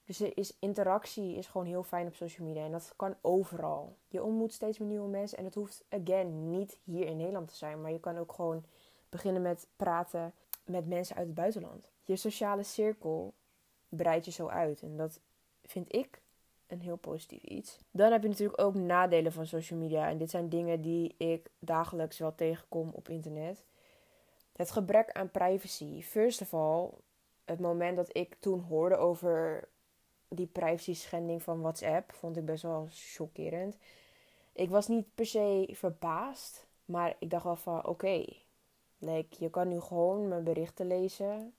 Dus 0.05 0.21
er 0.21 0.37
is, 0.37 0.57
interactie 0.59 1.37
is 1.37 1.47
gewoon 1.47 1.67
heel 1.67 1.83
fijn 1.83 2.07
op 2.07 2.15
social 2.15 2.47
media. 2.47 2.65
En 2.65 2.73
dat 2.73 2.93
kan 2.97 3.15
overal. 3.21 3.97
Je 4.09 4.23
ontmoet 4.23 4.53
steeds 4.53 4.79
meer 4.79 4.89
nieuwe 4.89 5.09
mensen. 5.09 5.39
En 5.39 5.45
het 5.45 5.55
hoeft, 5.55 5.85
again, 5.89 6.51
niet 6.51 6.79
hier 6.85 7.07
in 7.07 7.17
Nederland 7.17 7.49
te 7.49 7.57
zijn. 7.57 7.81
Maar 7.81 7.93
je 7.93 8.01
kan 8.01 8.19
ook 8.19 8.33
gewoon 8.33 8.65
beginnen 9.09 9.43
met 9.43 9.67
praten 9.77 10.33
met 10.65 10.89
mensen 10.89 11.17
uit 11.17 11.27
het 11.27 11.35
buitenland. 11.35 11.89
Je 12.03 12.17
sociale 12.17 12.63
cirkel 12.63 13.35
breidt 13.91 14.25
je 14.25 14.31
zo 14.31 14.47
uit. 14.47 14.83
En 14.83 14.97
dat 14.97 15.21
vind 15.65 15.95
ik 15.95 16.21
een 16.67 16.81
heel 16.81 16.97
positief 16.97 17.43
iets. 17.43 17.79
Dan 17.91 18.13
heb 18.13 18.23
je 18.23 18.29
natuurlijk 18.29 18.61
ook 18.61 18.75
nadelen 18.75 19.33
van 19.33 19.47
social 19.47 19.79
media. 19.79 20.09
En 20.09 20.19
dit 20.19 20.31
zijn 20.31 20.49
dingen 20.49 20.81
die 20.81 21.15
ik 21.17 21.51
dagelijks 21.59 22.19
wel 22.19 22.35
tegenkom 22.35 22.91
op 22.93 23.09
internet. 23.09 23.65
Het 24.57 24.71
gebrek 24.71 25.13
aan 25.13 25.31
privacy. 25.31 26.03
First 26.03 26.41
of 26.41 26.55
all, 26.55 26.91
het 27.45 27.61
moment 27.61 27.97
dat 27.97 28.17
ik 28.17 28.37
toen 28.39 28.61
hoorde 28.61 28.97
over 28.97 29.69
die 30.29 30.47
privacy 30.47 30.95
schending 30.95 31.43
van 31.43 31.61
WhatsApp, 31.61 32.13
vond 32.13 32.37
ik 32.37 32.45
best 32.45 32.63
wel 32.63 32.87
chockerend. 32.91 33.77
ik 34.53 34.71
was 34.71 34.89
niet 34.89 35.15
per 35.15 35.27
se 35.27 35.69
verbaasd, 35.73 36.67
maar 36.85 37.17
ik 37.19 37.31
dacht 37.31 37.45
wel 37.45 37.57
van 37.57 37.87
oké, 37.87 38.25
like, 38.99 39.37
je 39.39 39.51
kan 39.51 39.69
nu 39.69 39.81
gewoon 39.81 40.29
mijn 40.29 40.45
berichten 40.45 40.87
lezen. 40.87 41.55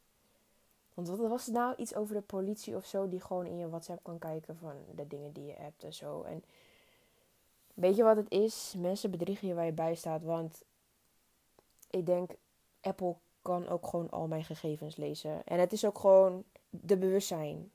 Want 1.05 1.20
wat 1.20 1.29
was 1.29 1.46
het 1.46 1.55
nou? 1.55 1.75
Iets 1.75 1.96
over 1.96 2.15
de 2.15 2.22
politie 2.22 2.75
of 2.75 2.86
zo, 2.86 3.08
die 3.08 3.22
gewoon 3.22 3.46
in 3.46 3.58
je 3.58 3.70
WhatsApp 3.70 4.03
kan 4.03 4.20
kijken 4.20 4.58
van 4.58 4.74
de 4.96 5.08
dingen 5.08 5.31
die 5.31 5.46
je 5.46 5.55
hebt 5.58 5.84
en 5.84 5.93
zo. 5.93 6.22
En 6.22 6.43
weet 7.74 7.96
je 7.96 8.03
wat 8.03 8.15
het 8.15 8.31
is? 8.31 8.75
Mensen 8.77 9.12
bedriegen 9.12 9.48
je 9.48 9.53
waar 9.53 9.65
je 9.65 9.72
bij 9.72 9.96
staat, 9.96 10.24
want 10.24 10.63
ik 11.89 12.05
denk 12.05 12.31
Apple 12.81 13.15
kan 13.41 13.67
ook 13.67 13.88
gewoon 13.88 14.10
al 14.10 14.27
mijn 14.27 14.43
gegevens 14.43 14.96
lezen. 14.96 15.46
En 15.46 15.60
het 15.60 15.74
is 15.74 15.86
ook 15.86 16.00
gewoon 16.00 16.43
de 16.70 16.98
bewustzijn. 16.98 17.72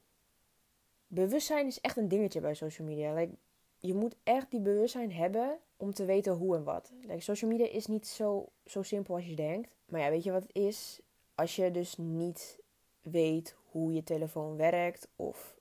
Bewustzijn 1.06 1.66
is 1.66 1.80
echt 1.80 1.97
een 1.97 2.09
dingetje 2.09 2.40
bij 2.40 2.54
social 2.54 2.88
media. 2.88 3.14
Like, 3.14 3.35
je 3.78 3.95
moet 3.95 4.16
echt 4.23 4.50
die 4.50 4.61
bewustzijn 4.61 5.12
hebben 5.12 5.59
om 5.76 5.95
te 5.95 6.04
weten 6.04 6.33
hoe 6.33 6.56
en 6.56 6.64
wat. 6.64 6.92
Like, 7.00 7.21
social 7.21 7.50
media 7.50 7.66
is 7.66 7.87
niet 7.87 8.06
zo, 8.06 8.49
zo 8.64 8.83
simpel 8.83 9.14
als 9.14 9.26
je 9.26 9.37
denkt. 9.37 9.76
Maar 9.88 10.00
ja, 10.00 10.11
weet 10.11 10.25
je 10.25 10.33
wat 10.33 10.42
het 10.42 10.54
is? 10.54 11.00
Als 11.35 11.56
je 11.56 11.71
dus 11.71 11.97
niet 11.97 12.59
weet 13.11 13.57
hoe 13.71 13.93
je 13.93 14.05
telefoon 14.05 14.57
werkt 14.57 15.09
of 15.17 15.57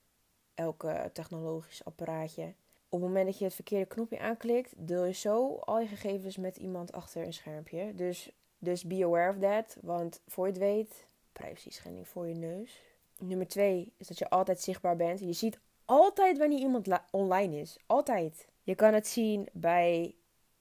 elke 0.54 1.10
technologisch 1.12 1.84
apparaatje. 1.84 2.54
Op 2.88 3.00
het 3.00 3.08
moment 3.08 3.26
dat 3.26 3.38
je 3.38 3.44
het 3.44 3.54
verkeerde 3.54 3.86
knopje 3.86 4.18
aanklikt, 4.18 4.72
deel 4.76 5.04
je 5.04 5.12
zo 5.12 5.56
al 5.56 5.80
je 5.80 5.86
gegevens 5.86 6.36
met 6.36 6.56
iemand 6.56 6.92
achter 6.92 7.22
een 7.22 7.32
schermpje. 7.32 7.94
Dus, 7.94 8.30
dus 8.58 8.84
be 8.84 9.04
aware 9.04 9.30
of 9.30 9.38
that. 9.38 9.76
Want 9.82 10.20
voor 10.26 10.46
je 10.46 10.52
het 10.52 10.60
weet, 10.60 11.06
privacy 11.32 11.70
schending 11.70 12.08
voor 12.08 12.26
je 12.28 12.34
neus. 12.34 12.82
Nummer 13.18 13.48
twee 13.48 13.92
is 13.96 14.06
dat 14.06 14.18
je 14.18 14.30
altijd 14.30 14.60
zichtbaar 14.60 14.96
bent. 14.96 15.20
Je 15.20 15.32
ziet 15.32 15.58
altijd 15.84 16.38
wanneer 16.38 16.58
iemand 16.58 16.88
online 17.10 17.60
is. 17.60 17.78
Altijd. 17.86 18.48
Je 18.62 18.74
kan 18.74 18.94
het 18.94 19.06
zien 19.06 19.48
bij, 19.52 20.14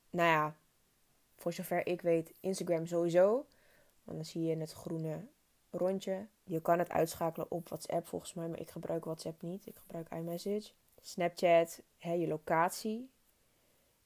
nou 0.09 0.29
ja, 0.29 0.55
voor 1.35 1.53
zover 1.53 1.87
ik 1.87 2.01
weet, 2.01 2.33
Instagram 2.39 2.85
sowieso. 2.85 3.45
Want 4.03 4.17
dan 4.17 4.25
zie 4.25 4.43
je 4.43 4.57
het 4.57 4.71
groene 4.71 5.27
rondje. 5.77 6.27
Je 6.43 6.61
kan 6.61 6.79
het 6.79 6.89
uitschakelen 6.89 7.51
op 7.51 7.67
WhatsApp 7.67 8.07
volgens 8.07 8.33
mij, 8.33 8.47
maar 8.47 8.59
ik 8.59 8.69
gebruik 8.69 9.05
WhatsApp 9.05 9.41
niet. 9.41 9.65
Ik 9.65 9.75
gebruik 9.75 10.09
iMessage. 10.09 10.71
Snapchat, 11.01 11.81
hè, 11.97 12.13
je 12.13 12.27
locatie. 12.27 13.09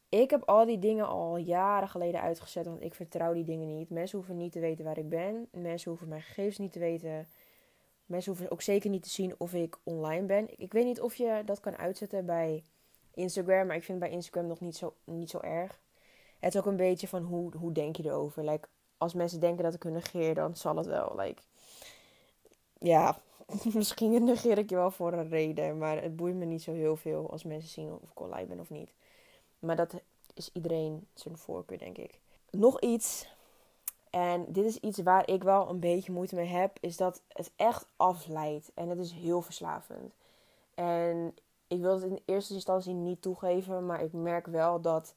Ik 0.10 0.30
heb 0.30 0.44
al 0.44 0.66
die 0.66 0.80
dingen 0.80 1.08
al 1.08 1.38
jaren 1.38 1.90
geleden 1.90 2.22
uitgezet, 2.22 2.66
want 2.66 2.82
ik 2.82 2.94
vertrouw 2.94 3.34
die 3.34 3.44
dingen 3.44 3.68
niet. 3.68 3.90
Mensen 3.90 4.18
hoeven 4.18 4.38
niet 4.38 4.52
te 4.52 4.60
weten 4.60 4.86
waar 4.86 4.98
ik 4.98 5.10
ben. 5.10 5.48
Mensen 5.52 5.90
hoeven 5.90 6.08
mijn 6.08 6.22
gegevens 6.22 6.58
niet 6.58 6.72
te 6.72 6.80
weten. 6.80 7.28
Mensen 8.06 8.32
hoeven 8.32 8.52
ook 8.52 8.62
zeker 8.62 8.90
niet 8.90 9.04
te 9.04 9.10
zien 9.10 9.36
of 9.38 9.54
ik 9.54 9.78
online 9.84 10.26
ben. 10.26 10.60
Ik 10.60 10.74
weet 10.74 10.86
niet 10.86 11.02
of 11.02 11.16
je 11.16 11.42
dat 11.46 11.60
kan 11.60 11.78
uitzetten 11.78 12.26
bij 12.26 12.64
Instagram, 13.14 13.68
maar 13.68 13.76
ik 13.76 13.84
vind 13.84 14.00
bij 14.00 14.10
Instagram 14.10 14.48
nog 14.48 14.60
niet 14.60 14.76
zo, 14.76 14.96
niet 15.04 15.30
zo 15.30 15.40
erg. 15.40 15.80
Het 16.40 16.54
is 16.54 16.60
ook 16.60 16.66
een 16.66 16.76
beetje 16.76 17.08
van 17.08 17.24
hoe, 17.24 17.58
hoe 17.58 17.72
denk 17.72 17.96
je 17.96 18.04
erover. 18.04 18.60
Als 18.98 19.14
mensen 19.14 19.40
denken 19.40 19.64
dat 19.64 19.74
ik 19.74 19.84
hun 19.84 19.94
negeer, 19.94 20.36
dan 20.36 20.56
zal 20.56 20.76
het 20.76 20.86
wel. 20.86 21.14
Like, 21.16 21.42
ja, 22.80 23.20
misschien 23.74 24.24
negeer 24.24 24.58
ik 24.58 24.70
je 24.70 24.76
wel 24.76 24.92
voor 24.92 25.14
een 25.14 25.30
reden, 25.30 25.78
maar 25.78 26.02
het 26.02 26.16
boeit 26.16 26.36
me 26.36 26.46
niet 26.46 26.64
zo 26.64 26.74
heel 26.74 26.96
veel 26.96 27.32
als 27.32 27.44
mensen 27.44 27.70
zien 27.70 27.92
of 27.94 28.12
ik 28.12 28.20
online 28.20 28.48
ben 28.48 28.60
of 28.60 28.70
niet. 28.70 28.90
Maar 29.60 29.76
dat 29.76 29.94
is 30.34 30.50
iedereen 30.54 31.08
zijn 31.14 31.38
voorkeur, 31.38 31.78
denk 31.78 31.98
ik. 31.98 32.20
Nog 32.52 32.80
iets 32.80 33.28
en 34.10 34.46
dit 34.48 34.66
is 34.66 34.78
iets 34.78 35.00
waar 35.00 35.30
ik 35.30 35.44
wel 35.44 35.70
een 35.70 35.80
beetje 35.80 36.12
moeite 36.12 36.36
mee 36.36 36.48
heb, 36.48 36.78
is 36.80 36.98
dat 36.98 37.22
het 37.28 37.52
echt 37.56 37.88
afleidt. 37.96 38.72
En 38.74 38.90
het 38.90 39.00
is 39.00 39.12
heel 39.12 39.42
verslavend. 39.42 40.14
En 40.74 41.36
ik 41.68 41.80
wil 41.80 41.94
het 41.94 42.04
in 42.04 42.20
eerste 42.26 42.54
instantie 42.54 42.94
niet 42.94 43.22
toegeven, 43.22 43.86
maar 43.86 44.04
ik 44.04 44.14
merk 44.14 44.48
wel 44.48 44.82
dat 44.82 45.16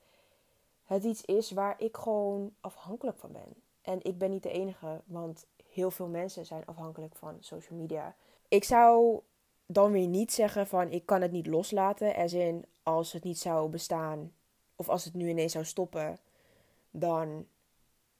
het 0.84 1.04
iets 1.04 1.24
is 1.24 1.50
waar 1.50 1.74
ik 1.78 1.96
gewoon 1.96 2.52
afhankelijk 2.60 3.18
van 3.18 3.32
ben. 3.32 3.54
En 3.82 3.98
ik 4.02 4.18
ben 4.18 4.30
niet 4.30 4.42
de 4.42 4.50
enige, 4.50 5.00
want 5.04 5.46
heel 5.72 5.90
veel 5.90 6.08
mensen 6.08 6.46
zijn 6.46 6.66
afhankelijk 6.66 7.14
van 7.16 7.36
social 7.40 7.78
media. 7.78 8.16
Ik 8.48 8.64
zou 8.64 9.20
dan 9.66 9.92
weer 9.92 10.06
niet 10.06 10.32
zeggen 10.32 10.66
van 10.66 10.90
ik 10.90 11.06
kan 11.06 11.20
het 11.20 11.32
niet 11.32 11.46
loslaten. 11.46 12.14
Als 12.14 12.32
in 12.32 12.64
als 12.82 13.12
het 13.12 13.24
niet 13.24 13.38
zou 13.38 13.68
bestaan 13.68 14.32
of 14.76 14.88
als 14.88 15.04
het 15.04 15.14
nu 15.14 15.28
ineens 15.28 15.52
zou 15.52 15.64
stoppen, 15.64 16.18
dan 16.90 17.46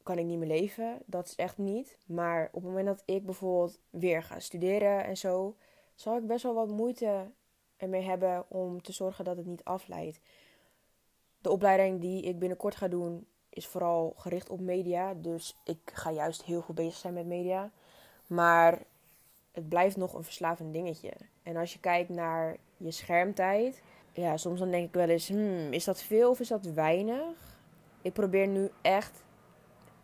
kan 0.03 0.19
ik 0.19 0.25
niet 0.25 0.39
meer 0.39 0.49
leven. 0.49 0.99
Dat 1.07 1.27
is 1.27 1.35
echt 1.35 1.59
niet. 1.59 1.99
Maar 2.05 2.47
op 2.47 2.63
het 2.63 2.71
moment 2.71 2.87
dat 2.87 3.03
ik 3.05 3.25
bijvoorbeeld 3.25 3.79
weer 3.91 4.23
ga 4.23 4.41
studeren 4.41 5.05
en 5.05 5.17
zo, 5.17 5.57
zal 5.95 6.17
ik 6.17 6.27
best 6.27 6.43
wel 6.43 6.55
wat 6.55 6.69
moeite 6.69 7.31
ermee 7.77 8.03
hebben 8.03 8.51
om 8.51 8.83
te 8.83 8.93
zorgen 8.93 9.25
dat 9.25 9.37
het 9.37 9.47
niet 9.47 9.65
afleidt. 9.65 10.21
De 11.41 11.51
opleiding 11.51 12.01
die 12.01 12.23
ik 12.23 12.39
binnenkort 12.39 12.77
ga 12.77 12.89
doen 12.89 13.27
is 13.53 13.67
vooral 13.67 14.15
gericht 14.17 14.51
op 14.51 14.61
media. 14.61 15.15
Dus 15.15 15.57
ik 15.65 15.79
ga 15.85 16.11
juist 16.11 16.43
heel 16.43 16.61
goed 16.61 16.75
bezig 16.75 16.97
zijn 16.97 17.15
met 17.15 17.27
media. 17.27 17.71
Maar 18.27 18.83
het 19.53 19.69
blijft 19.69 19.97
nog 19.97 20.15
een 20.15 20.25
verslavend 20.25 20.73
dingetje. 20.73 21.13
En 21.43 21.57
als 21.57 21.73
je 21.73 21.81
kijkt 21.81 22.09
naar 22.09 22.57
je 22.77 22.91
schermtijd. 22.91 23.83
Ja, 24.13 24.37
soms 24.37 24.59
dan 24.59 24.71
denk 24.71 24.87
ik 24.87 24.95
wel 24.95 25.09
eens, 25.09 25.29
hmm, 25.29 25.73
is 25.73 25.85
dat 25.85 26.03
veel 26.03 26.31
of 26.31 26.41
is 26.41 26.49
dat 26.49 26.65
weinig? 26.65 27.59
Ik 28.03 28.13
probeer 28.13 28.47
nu 28.47 28.71
echt 28.83 29.23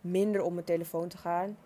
minder 0.01 0.41
op 0.41 0.53
mijn 0.53 0.65
telefoon 0.65 1.07
te 1.07 1.17
gaan. 1.17 1.57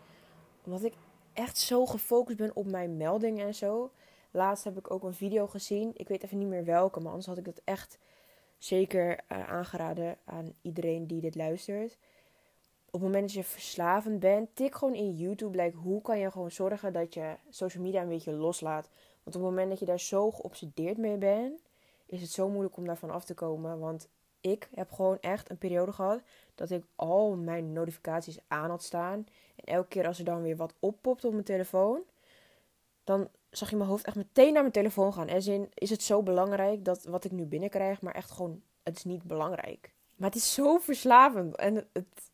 Omdat 0.63 0.83
ik 0.83 0.93
echt 1.33 1.57
zo 1.57 1.85
gefocust 1.85 2.37
ben 2.37 2.55
op 2.55 2.65
mijn 2.65 2.97
meldingen 2.97 3.47
en 3.47 3.55
zo. 3.55 3.91
Laatst 4.31 4.63
heb 4.63 4.77
ik 4.77 4.91
ook 4.91 5.03
een 5.03 5.13
video 5.13 5.47
gezien. 5.47 5.91
Ik 5.95 6.07
weet 6.07 6.23
even 6.23 6.37
niet 6.37 6.47
meer 6.47 6.65
welke, 6.65 6.99
maar 6.99 7.09
anders 7.09 7.27
had 7.27 7.37
ik 7.37 7.45
dat 7.45 7.61
echt 7.63 7.97
zeker 8.63 9.19
uh, 9.31 9.49
aangeraden 9.49 10.17
aan 10.25 10.53
iedereen 10.61 11.07
die 11.07 11.21
dit 11.21 11.35
luistert. 11.35 11.97
Op 12.85 12.93
het 12.93 13.01
moment 13.01 13.23
dat 13.23 13.33
je 13.33 13.43
verslavend 13.43 14.19
bent, 14.19 14.55
tik 14.55 14.75
gewoon 14.75 14.95
in 14.95 15.15
YouTube. 15.15 15.57
Like, 15.57 15.77
hoe 15.77 16.01
kan 16.01 16.19
je 16.19 16.31
gewoon 16.31 16.51
zorgen 16.51 16.93
dat 16.93 17.13
je 17.13 17.35
social 17.49 17.83
media 17.83 18.01
een 18.01 18.07
beetje 18.07 18.31
loslaat? 18.31 18.89
Want 19.23 19.35
op 19.35 19.41
het 19.41 19.51
moment 19.51 19.69
dat 19.69 19.79
je 19.79 19.85
daar 19.85 19.99
zo 19.99 20.31
geobsedeerd 20.31 20.97
mee 20.97 21.17
bent, 21.17 21.61
is 22.05 22.21
het 22.21 22.31
zo 22.31 22.49
moeilijk 22.49 22.77
om 22.77 22.85
daarvan 22.85 23.11
af 23.11 23.25
te 23.25 23.33
komen. 23.33 23.79
Want 23.79 24.07
ik 24.41 24.69
heb 24.73 24.91
gewoon 24.91 25.17
echt 25.19 25.49
een 25.49 25.57
periode 25.57 25.91
gehad 25.91 26.21
dat 26.55 26.69
ik 26.69 26.83
al 26.95 27.35
mijn 27.35 27.73
notificaties 27.73 28.37
aan 28.47 28.69
had 28.69 28.83
staan. 28.83 29.27
En 29.55 29.73
elke 29.73 29.87
keer 29.87 30.07
als 30.07 30.19
er 30.19 30.25
dan 30.25 30.41
weer 30.41 30.55
wat 30.55 30.73
oppopt 30.79 31.25
op 31.25 31.31
mijn 31.31 31.43
telefoon, 31.43 32.01
dan 33.03 33.29
zag 33.57 33.69
je 33.69 33.75
mijn 33.75 33.89
hoofd 33.89 34.05
echt 34.05 34.15
meteen 34.15 34.53
naar 34.53 34.61
mijn 34.61 34.73
telefoon 34.73 35.13
gaan. 35.13 35.27
En 35.27 35.41
zin, 35.41 35.69
is 35.73 35.89
het 35.89 36.03
zo 36.03 36.23
belangrijk 36.23 36.85
dat 36.85 37.03
wat 37.03 37.23
ik 37.23 37.31
nu 37.31 37.45
binnenkrijg, 37.45 38.01
maar 38.01 38.13
echt 38.13 38.31
gewoon, 38.31 38.61
het 38.83 38.95
is 38.95 39.03
niet 39.03 39.23
belangrijk. 39.23 39.93
Maar 40.15 40.29
het 40.29 40.37
is 40.37 40.53
zo 40.53 40.77
verslavend. 40.77 41.55
En 41.55 41.75
het, 41.75 42.31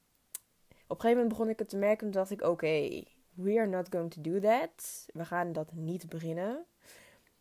op 0.88 0.95
een 0.95 1.01
gegeven 1.01 1.09
moment 1.09 1.29
begon 1.29 1.49
ik 1.49 1.59
het 1.59 1.69
te 1.69 1.77
merken 1.77 2.07
en 2.07 2.13
dacht 2.13 2.31
ik, 2.31 2.41
oké, 2.41 3.03
we 3.33 3.57
are 3.57 3.67
not 3.67 3.88
going 3.89 4.11
to 4.11 4.21
do 4.21 4.39
that. 4.39 5.05
We 5.13 5.25
gaan 5.25 5.51
dat 5.51 5.73
niet 5.73 6.09
beginnen. 6.09 6.65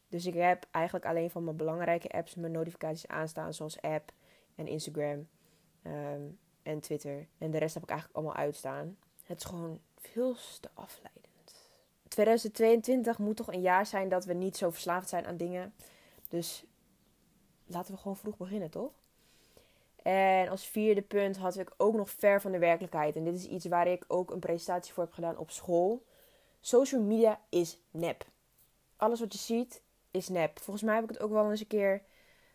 Dus 0.09 0.27
ik 0.27 0.35
heb 0.35 0.67
eigenlijk 0.71 1.05
alleen 1.05 1.31
van 1.31 1.45
mijn 1.45 1.57
belangrijke 1.57 2.09
apps 2.09 2.35
mijn 2.35 2.53
notificaties 2.53 3.07
aanstaan, 3.07 3.55
zoals 3.55 3.81
app 3.81 4.13
en 4.55 4.67
Instagram 4.67 5.29
ehm, 5.83 6.23
en 6.63 6.81
Twitter. 6.81 7.27
En 7.39 7.51
de 7.51 7.59
rest 7.59 7.75
heb 7.75 7.83
ik 7.83 7.91
eigenlijk 7.91 8.19
allemaal 8.19 8.45
uitstaan. 8.45 8.97
Het 9.25 9.39
is 9.39 9.45
gewoon 9.45 9.81
veel 9.97 10.37
te 10.61 10.69
afleidend. 10.75 11.28
2022 12.19 13.19
moet 13.19 13.37
toch 13.37 13.53
een 13.53 13.61
jaar 13.61 13.87
zijn 13.87 14.09
dat 14.09 14.25
we 14.25 14.33
niet 14.33 14.57
zo 14.57 14.71
verslaafd 14.71 15.09
zijn 15.09 15.27
aan 15.27 15.37
dingen. 15.37 15.75
Dus 16.29 16.65
laten 17.67 17.95
we 17.95 18.01
gewoon 18.01 18.17
vroeg 18.17 18.37
beginnen, 18.37 18.71
toch? 18.71 18.93
En 20.03 20.49
als 20.49 20.67
vierde 20.67 21.03
punt 21.03 21.37
had 21.37 21.59
ik 21.59 21.75
ook 21.77 21.95
nog 21.95 22.11
ver 22.11 22.41
van 22.41 22.53
de 22.53 22.59
werkelijkheid. 22.59 23.17
En 23.17 23.25
dit 23.25 23.35
is 23.35 23.47
iets 23.47 23.67
waar 23.67 23.87
ik 23.87 24.05
ook 24.09 24.31
een 24.31 24.39
presentatie 24.39 24.93
voor 24.93 25.03
heb 25.03 25.13
gedaan 25.13 25.39
op 25.39 25.51
school. 25.51 26.05
Social 26.61 27.03
media 27.03 27.41
is 27.49 27.79
nep. 27.91 28.27
Alles 28.97 29.21
wat 29.21 29.33
je 29.33 29.39
ziet 29.39 29.83
is 30.11 30.29
nep. 30.29 30.59
Volgens 30.59 30.85
mij 30.85 30.95
heb 30.95 31.05
ik 31.05 31.11
het 31.11 31.21
ook 31.21 31.31
wel 31.31 31.51
eens 31.51 31.61
een 31.61 31.67
keer 31.67 32.03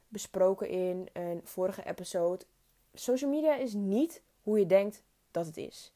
besproken 0.08 0.70
in 0.70 1.10
een 1.14 1.42
vorige 1.44 1.86
episode. 1.86 2.46
Social 2.94 3.30
media 3.30 3.56
is 3.56 3.74
niet 3.74 4.22
hoe 4.42 4.60
je 4.60 4.66
denkt 4.66 5.04
dat 5.32 5.46
het 5.46 5.58
is. 5.58 5.93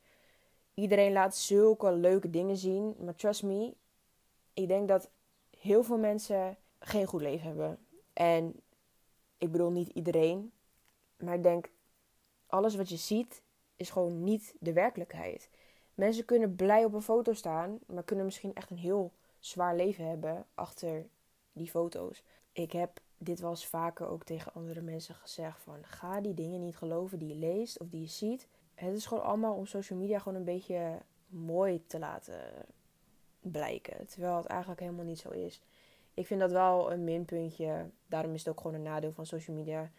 Iedereen 0.79 1.12
laat 1.12 1.36
zulke 1.36 1.91
leuke 1.91 2.29
dingen 2.29 2.57
zien, 2.57 2.96
maar 3.00 3.15
trust 3.15 3.43
me, 3.43 3.74
ik 4.53 4.67
denk 4.67 4.88
dat 4.88 5.10
heel 5.57 5.84
veel 5.84 5.98
mensen 5.98 6.57
geen 6.79 7.05
goed 7.05 7.22
leven 7.22 7.48
hebben. 7.48 7.79
En 8.13 8.62
ik 9.38 9.51
bedoel 9.51 9.72
niet 9.72 9.88
iedereen, 9.88 10.51
maar 11.17 11.34
ik 11.34 11.43
denk 11.43 11.69
alles 12.48 12.75
wat 12.75 12.89
je 12.89 12.98
ziet 12.98 13.41
is 13.75 13.89
gewoon 13.89 14.24
niet 14.24 14.55
de 14.60 14.74
werkelijkheid. 14.74 15.50
Mensen 15.93 16.25
kunnen 16.25 16.55
blij 16.55 16.86
op 16.86 16.93
een 16.93 17.01
foto 17.01 17.34
staan, 17.34 17.79
maar 17.86 18.03
kunnen 18.03 18.25
misschien 18.25 18.53
echt 18.53 18.69
een 18.69 18.77
heel 18.77 19.12
zwaar 19.39 19.75
leven 19.75 20.07
hebben 20.07 20.46
achter 20.53 21.07
die 21.51 21.69
foto's. 21.69 22.24
Ik 22.51 22.72
heb 22.72 23.00
dit 23.17 23.39
was 23.39 23.67
vaker 23.67 24.07
ook 24.07 24.24
tegen 24.24 24.53
andere 24.53 24.81
mensen 24.81 25.15
gezegd 25.15 25.62
van 25.62 25.86
ga 25.86 26.22
die 26.22 26.34
dingen 26.34 26.60
niet 26.60 26.77
geloven 26.77 27.19
die 27.19 27.27
je 27.27 27.36
leest 27.36 27.79
of 27.79 27.89
die 27.89 28.01
je 28.01 28.07
ziet. 28.07 28.48
Het 28.77 28.96
is 28.96 29.05
gewoon 29.05 29.24
allemaal 29.24 29.53
om 29.53 29.65
social 29.65 30.00
media 30.00 30.19
gewoon 30.19 30.38
een 30.38 30.43
beetje 30.43 31.01
mooi 31.27 31.84
te 31.88 32.00
laten 32.00 32.39
blijken. 33.41 34.07
Terwijl 34.07 34.36
het 34.36 34.46
eigenlijk 34.46 34.79
helemaal 34.79 35.05
niet 35.05 35.19
zo 35.19 35.29
is. 35.29 35.62
Ik 36.13 36.27
vind 36.27 36.39
dat 36.39 36.51
wel 36.51 36.91
een 36.91 37.03
minpuntje. 37.03 37.89
Daarom 38.07 38.34
is 38.34 38.39
het 38.39 38.50
ook 38.50 38.62
gewoon 38.62 38.75
een 38.75 38.84
nadeel 38.84 39.12
van 39.12 39.25
social 39.25 39.55
media. 39.55 39.91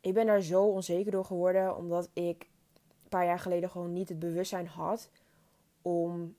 ik 0.00 0.14
ben 0.14 0.26
daar 0.26 0.40
zo 0.40 0.64
onzeker 0.64 1.12
door 1.12 1.24
geworden, 1.24 1.76
omdat 1.76 2.10
ik 2.12 2.48
een 3.02 3.08
paar 3.08 3.24
jaar 3.24 3.38
geleden 3.38 3.70
gewoon 3.70 3.92
niet 3.92 4.08
het 4.08 4.18
bewustzijn 4.18 4.66
had 4.66 5.10
om 5.82 6.36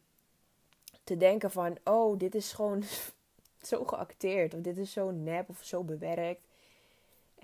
te 1.03 1.17
denken 1.17 1.51
van, 1.51 1.77
oh, 1.83 2.17
dit 2.17 2.35
is 2.35 2.53
gewoon 2.53 2.83
zo 3.69 3.83
geacteerd, 3.85 4.53
of 4.53 4.61
dit 4.61 4.77
is 4.77 4.91
zo 4.91 5.11
nep 5.11 5.49
of 5.49 5.63
zo 5.63 5.83
bewerkt. 5.83 6.44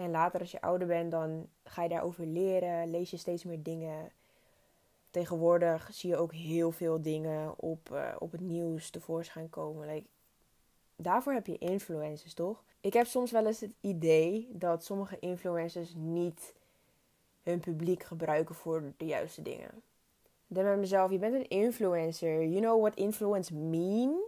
En 0.02 0.12
later 0.12 0.40
als 0.40 0.52
je 0.52 0.62
ouder 0.62 0.88
bent, 0.88 1.12
dan 1.12 1.48
ga 1.64 1.84
je 1.84 1.90
daarover 1.90 2.26
leren, 2.26 2.92
lees 2.92 3.12
je 3.12 3.18
steeds 3.18 3.44
meer 3.44 3.64
dingen. 3.64 4.12
Tegenwoordig 5.10 5.90
zie 5.94 6.10
je 6.10 6.18
ook 6.18 6.34
heel 6.34 6.72
veel 6.72 7.02
dingen 7.02 7.60
op, 7.60 7.90
uh, 7.92 8.16
op 8.20 8.32
het 8.32 8.42
nieuws 8.42 8.90
tevoorschijn 8.90 9.50
komen. 9.50 10.06
Daarvoor 10.96 11.34
heb 11.34 11.48
je 11.48 11.58
influencers, 11.58 12.34
toch? 12.34 12.64
Ik 12.80 12.94
heb 12.94 13.06
soms 13.06 13.32
wel 13.32 13.46
eens 13.46 13.60
het 13.60 13.74
idee 13.82 14.50
dat 14.52 14.84
sommige 14.84 15.20
influencers 15.20 15.94
niet 15.96 16.54
hun 17.44 17.60
publiek 17.60 18.04
gebruiken 18.04 18.56
voor 18.56 18.94
de 18.98 19.06
juiste 19.06 19.42
dingen. 19.42 19.70
Denk 20.48 20.66
bij 20.66 20.78
mezelf, 20.78 21.12
je 21.12 21.18
bent 21.18 21.34
een 21.34 21.48
influencer. 21.48 22.48
You 22.48 22.62
know 22.62 22.82
what 22.82 22.96
influence 22.96 23.56
mean? 23.56 24.22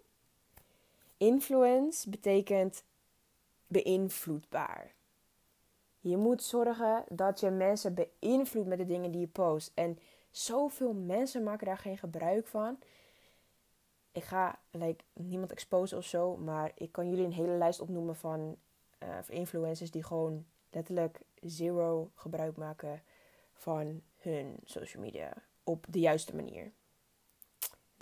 Influence 1.17 2.09
betekent 2.09 2.83
beïnvloedbaar. 3.67 4.93
Je 6.03 6.17
moet 6.17 6.43
zorgen 6.43 7.03
dat 7.09 7.39
je 7.39 7.49
mensen 7.49 7.93
beïnvloedt 7.93 8.67
met 8.67 8.77
de 8.77 8.85
dingen 8.85 9.11
die 9.11 9.21
je 9.21 9.27
post. 9.27 9.71
En 9.73 9.99
zoveel 10.29 10.93
mensen 10.93 11.43
maken 11.43 11.65
daar 11.65 11.77
geen 11.77 11.97
gebruik 11.97 12.47
van. 12.47 12.79
Ik 14.11 14.23
ga 14.23 14.59
like, 14.71 15.03
niemand 15.13 15.51
exposen 15.51 15.97
of 15.97 16.05
zo, 16.05 16.37
maar 16.37 16.71
ik 16.75 16.91
kan 16.91 17.09
jullie 17.09 17.25
een 17.25 17.31
hele 17.31 17.57
lijst 17.57 17.79
opnoemen 17.79 18.15
van 18.15 18.57
uh, 19.03 19.17
influencers 19.27 19.91
die 19.91 20.03
gewoon 20.03 20.45
letterlijk 20.69 21.21
zero 21.41 22.11
gebruik 22.15 22.57
maken 22.57 23.01
van 23.53 24.01
hun 24.17 24.57
social 24.63 25.03
media 25.03 25.33
op 25.63 25.85
de 25.89 25.99
juiste 25.99 26.35
manier. 26.35 26.71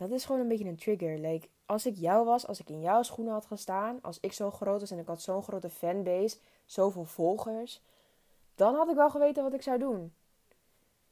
Dat 0.02 0.12
is 0.12 0.26
gewoon 0.26 0.42
een 0.42 0.48
beetje 0.48 0.68
een 0.68 0.78
trigger. 0.78 1.18
Like, 1.18 1.48
als 1.66 1.86
ik 1.86 1.96
jou 1.96 2.26
was, 2.26 2.48
als 2.48 2.60
ik 2.60 2.70
in 2.70 2.82
jouw 2.82 3.04
schoenen 3.04 3.34
had 3.34 3.46
gestaan, 3.46 4.00
als 4.02 4.18
ik 4.22 4.34
zo 4.34 4.52
groot 4.52 4.80
was 4.80 4.92
en 4.92 5.00
ik 5.00 5.08
had 5.08 5.22
zo'n 5.22 5.44
grote 5.44 5.70
fanbase, 5.70 6.38
zoveel 6.66 7.06
volgers, 7.06 7.82
dan 8.56 8.76
had 8.76 8.90
ik 8.90 8.96
wel 8.96 9.10
geweten 9.10 9.44
wat 9.44 9.54
ik 9.54 9.62
zou 9.62 9.80
doen. 9.80 10.14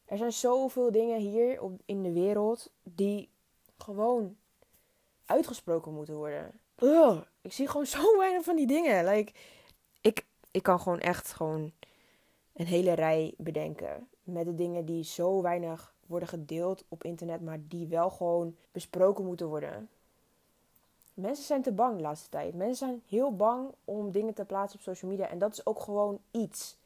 Er 0.06 0.18
zijn 0.18 0.32
zoveel 0.32 0.92
dingen 0.92 1.20
hier 1.20 1.62
op, 1.62 1.82
in 1.86 2.04
de 2.04 2.12
wereld 2.12 2.72
die 2.84 3.30
gewoon 3.78 4.36
uitgesproken 5.26 5.94
moeten 5.94 6.16
worden. 6.16 6.60
Ugh, 6.80 7.22
ik 7.42 7.54
zie 7.54 7.68
gewoon 7.68 7.86
zo 7.98 8.18
weinig 8.18 8.44
van 8.44 8.56
die 8.56 8.68
dingen. 8.68 9.06
Like, 9.06 9.32
ik, 10.02 10.26
ik 10.52 10.64
kan 10.64 10.80
gewoon 10.80 11.00
echt 11.00 11.34
gewoon 11.34 11.72
een 12.54 12.68
hele 12.68 12.94
rij 12.94 13.34
bedenken. 13.38 14.10
Met 14.24 14.46
de 14.46 14.56
dingen 14.56 14.86
die 14.86 15.04
zo 15.04 15.42
weinig 15.42 15.94
worden 16.10 16.30
gedeeld 16.30 16.84
op 16.88 17.04
internet, 17.04 17.42
maar 17.42 17.60
die 17.68 17.88
wel 17.88 18.10
gewoon 18.10 18.56
besproken 18.72 19.26
moeten 19.26 19.48
worden. 19.48 19.90
Mensen 21.14 21.46
zijn 21.46 21.62
te 21.62 21.72
bang 21.72 21.96
de 21.96 22.02
laatste 22.02 22.30
tijd. 22.30 22.56
Mensen 22.56 22.88
zijn 22.88 23.02
heel 23.08 23.36
bang 23.36 23.72
om 23.86 24.12
dingen 24.12 24.34
te 24.34 24.46
plaatsen 24.46 24.80
op 24.80 24.84
social 24.84 25.12
media. 25.12 25.30
En 25.30 25.40
dat 25.40 25.52
is 25.52 25.66
ook 25.66 25.80
gewoon 25.80 26.20
iets. 26.32 26.78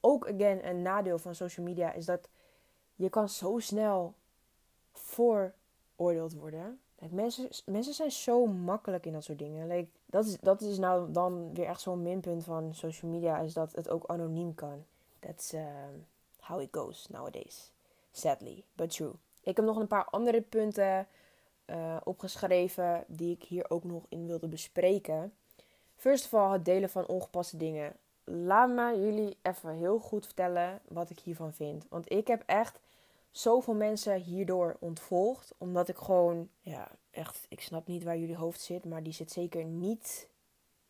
Ook 0.00 0.28
again, 0.28 0.68
een 0.68 0.82
nadeel 0.82 1.18
van 1.18 1.34
social 1.34 1.66
media 1.66 1.92
is 1.92 2.04
dat 2.04 2.28
je 2.94 3.08
kan 3.08 3.28
zo 3.28 3.58
snel 3.58 4.14
vooroordeeld 4.92 6.34
worden. 6.34 6.80
mensen, 7.10 7.48
mensen 7.64 7.94
zijn 7.94 8.10
zo 8.10 8.46
makkelijk 8.46 9.06
in 9.06 9.12
dat 9.12 9.24
soort 9.24 9.38
dingen. 9.38 9.88
Dat, 10.06 10.24
is, 10.24 10.38
dat 10.40 10.60
is 10.60 10.78
nou 10.78 11.12
dan 11.12 11.54
weer 11.54 11.66
echt 11.66 11.80
zo'n 11.80 12.02
minpunt 12.02 12.44
van 12.44 12.74
social 12.74 13.10
media, 13.10 13.38
is 13.38 13.52
dat 13.52 13.72
het 13.72 13.88
ook 13.88 14.06
anoniem 14.06 14.54
kan. 14.54 14.84
That's 15.18 15.54
uh, 15.54 15.64
how 16.40 16.60
it 16.60 16.68
goes 16.70 17.08
nowadays. 17.08 17.72
Sadly, 18.12 18.64
but 18.72 18.90
true. 18.90 19.12
Ik 19.42 19.56
heb 19.56 19.64
nog 19.64 19.76
een 19.76 19.86
paar 19.86 20.04
andere 20.04 20.40
punten 20.40 21.06
uh, 21.66 21.96
opgeschreven 22.04 23.04
die 23.06 23.34
ik 23.34 23.42
hier 23.42 23.70
ook 23.70 23.84
nog 23.84 24.04
in 24.08 24.26
wilde 24.26 24.48
bespreken. 24.48 25.32
First 25.96 26.24
of 26.24 26.34
all, 26.34 26.52
het 26.52 26.64
delen 26.64 26.90
van 26.90 27.06
ongepaste 27.06 27.56
dingen. 27.56 27.96
Laat 28.24 28.70
me 28.70 29.00
jullie 29.00 29.36
even 29.42 29.74
heel 29.74 29.98
goed 29.98 30.24
vertellen 30.24 30.80
wat 30.88 31.10
ik 31.10 31.18
hiervan 31.18 31.52
vind. 31.52 31.86
Want 31.88 32.12
ik 32.12 32.26
heb 32.26 32.42
echt 32.46 32.80
zoveel 33.30 33.74
mensen 33.74 34.20
hierdoor 34.20 34.76
ontvolgd. 34.80 35.54
Omdat 35.58 35.88
ik 35.88 35.96
gewoon, 35.96 36.48
ja, 36.60 36.90
echt, 37.10 37.46
ik 37.48 37.60
snap 37.60 37.86
niet 37.86 38.04
waar 38.04 38.18
jullie 38.18 38.36
hoofd 38.36 38.60
zit. 38.60 38.84
Maar 38.84 39.02
die 39.02 39.12
zit 39.12 39.32
zeker 39.32 39.64
niet 39.64 40.28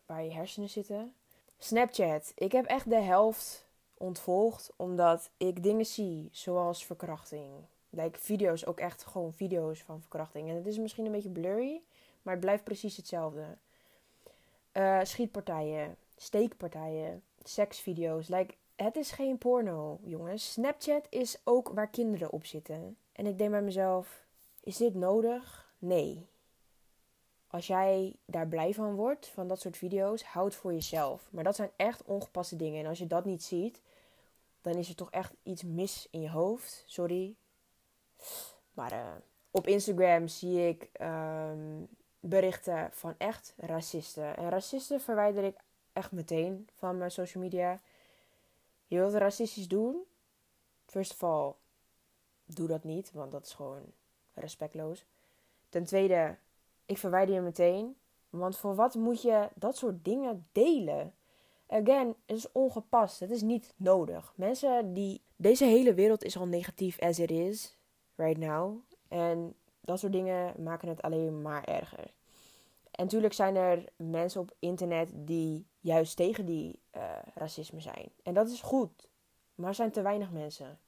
waar 0.06 0.24
je 0.24 0.32
hersenen 0.32 0.68
zitten. 0.68 1.14
Snapchat. 1.58 2.32
Ik 2.34 2.52
heb 2.52 2.66
echt 2.66 2.90
de 2.90 3.00
helft 3.00 3.61
ontvolgd 4.02 4.72
omdat 4.76 5.30
ik 5.36 5.62
dingen 5.62 5.86
zie 5.86 6.28
zoals 6.32 6.86
verkrachting. 6.86 7.50
Like 7.90 8.18
video's, 8.18 8.66
ook 8.66 8.80
echt 8.80 9.04
gewoon 9.04 9.32
video's 9.32 9.82
van 9.82 10.00
verkrachting. 10.00 10.48
En 10.48 10.56
het 10.56 10.66
is 10.66 10.78
misschien 10.78 11.06
een 11.06 11.12
beetje 11.12 11.28
blurry, 11.28 11.80
maar 12.22 12.34
het 12.34 12.44
blijft 12.44 12.64
precies 12.64 12.96
hetzelfde. 12.96 13.44
Uh, 14.72 15.00
schietpartijen, 15.02 15.96
steekpartijen, 16.16 17.22
seksvideo's. 17.44 18.28
Like, 18.28 18.54
het 18.76 18.96
is 18.96 19.10
geen 19.10 19.38
porno, 19.38 19.98
jongens. 20.02 20.52
Snapchat 20.52 21.06
is 21.08 21.40
ook 21.44 21.68
waar 21.68 21.88
kinderen 21.88 22.32
op 22.32 22.44
zitten. 22.44 22.96
En 23.12 23.26
ik 23.26 23.38
denk 23.38 23.50
bij 23.50 23.62
mezelf: 23.62 24.24
is 24.60 24.76
dit 24.76 24.94
nodig? 24.94 25.72
Nee. 25.78 26.26
Als 27.52 27.66
jij 27.66 28.16
daar 28.24 28.48
blij 28.48 28.74
van 28.74 28.94
wordt, 28.94 29.28
van 29.28 29.48
dat 29.48 29.60
soort 29.60 29.76
video's, 29.76 30.22
houd 30.22 30.54
voor 30.54 30.72
jezelf. 30.72 31.28
Maar 31.30 31.44
dat 31.44 31.56
zijn 31.56 31.70
echt 31.76 32.02
ongepaste 32.02 32.56
dingen. 32.56 32.80
En 32.80 32.86
als 32.86 32.98
je 32.98 33.06
dat 33.06 33.24
niet 33.24 33.42
ziet, 33.42 33.80
dan 34.60 34.74
is 34.74 34.88
er 34.88 34.94
toch 34.94 35.10
echt 35.10 35.32
iets 35.42 35.62
mis 35.62 36.08
in 36.10 36.20
je 36.20 36.30
hoofd. 36.30 36.84
Sorry. 36.86 37.34
Maar 38.72 38.92
uh, 38.92 39.10
op 39.50 39.66
Instagram 39.66 40.28
zie 40.28 40.68
ik 40.68 40.90
um, 41.00 41.88
berichten 42.20 42.88
van 42.92 43.14
echt 43.18 43.54
racisten. 43.56 44.36
En 44.36 44.48
racisten 44.48 45.00
verwijder 45.00 45.44
ik 45.44 45.56
echt 45.92 46.12
meteen 46.12 46.68
van 46.74 46.98
mijn 46.98 47.10
social 47.10 47.42
media. 47.42 47.80
Je 48.86 48.96
wilt 48.96 49.14
racistisch 49.14 49.68
doen? 49.68 50.02
First 50.86 51.12
of 51.12 51.22
all, 51.22 51.52
doe 52.44 52.68
dat 52.68 52.84
niet, 52.84 53.12
want 53.12 53.32
dat 53.32 53.46
is 53.46 53.52
gewoon 53.52 53.82
respectloos. 54.34 55.04
Ten 55.68 55.84
tweede, 55.84 56.36
ik 56.86 56.98
verwijder 56.98 57.34
je 57.34 57.40
meteen. 57.40 57.96
Want 58.30 58.56
voor 58.56 58.74
wat 58.74 58.94
moet 58.94 59.22
je 59.22 59.48
dat 59.54 59.76
soort 59.76 60.04
dingen 60.04 60.46
delen? 60.52 61.14
Again, 61.68 62.14
het 62.26 62.36
is 62.36 62.52
ongepast. 62.52 63.20
Het 63.20 63.30
is 63.30 63.42
niet 63.42 63.74
nodig. 63.76 64.32
Mensen 64.36 64.92
die. 64.92 65.22
Deze 65.36 65.64
hele 65.64 65.94
wereld 65.94 66.24
is 66.24 66.36
al 66.36 66.46
negatief 66.46 67.00
as 67.00 67.18
it 67.18 67.30
is, 67.30 67.78
right 68.14 68.38
now. 68.38 68.78
En 69.08 69.54
dat 69.80 69.98
soort 69.98 70.12
dingen 70.12 70.62
maken 70.62 70.88
het 70.88 71.02
alleen 71.02 71.42
maar 71.42 71.64
erger. 71.64 72.12
En 72.90 73.04
natuurlijk 73.04 73.32
zijn 73.32 73.56
er 73.56 73.84
mensen 73.96 74.40
op 74.40 74.54
internet 74.58 75.10
die 75.14 75.66
juist 75.80 76.16
tegen 76.16 76.46
die 76.46 76.80
uh, 76.96 77.02
racisme 77.34 77.80
zijn. 77.80 78.12
En 78.22 78.34
dat 78.34 78.48
is 78.50 78.60
goed. 78.60 79.08
Maar 79.54 79.68
er 79.68 79.74
zijn 79.74 79.90
te 79.90 80.02
weinig 80.02 80.30
mensen. 80.30 80.78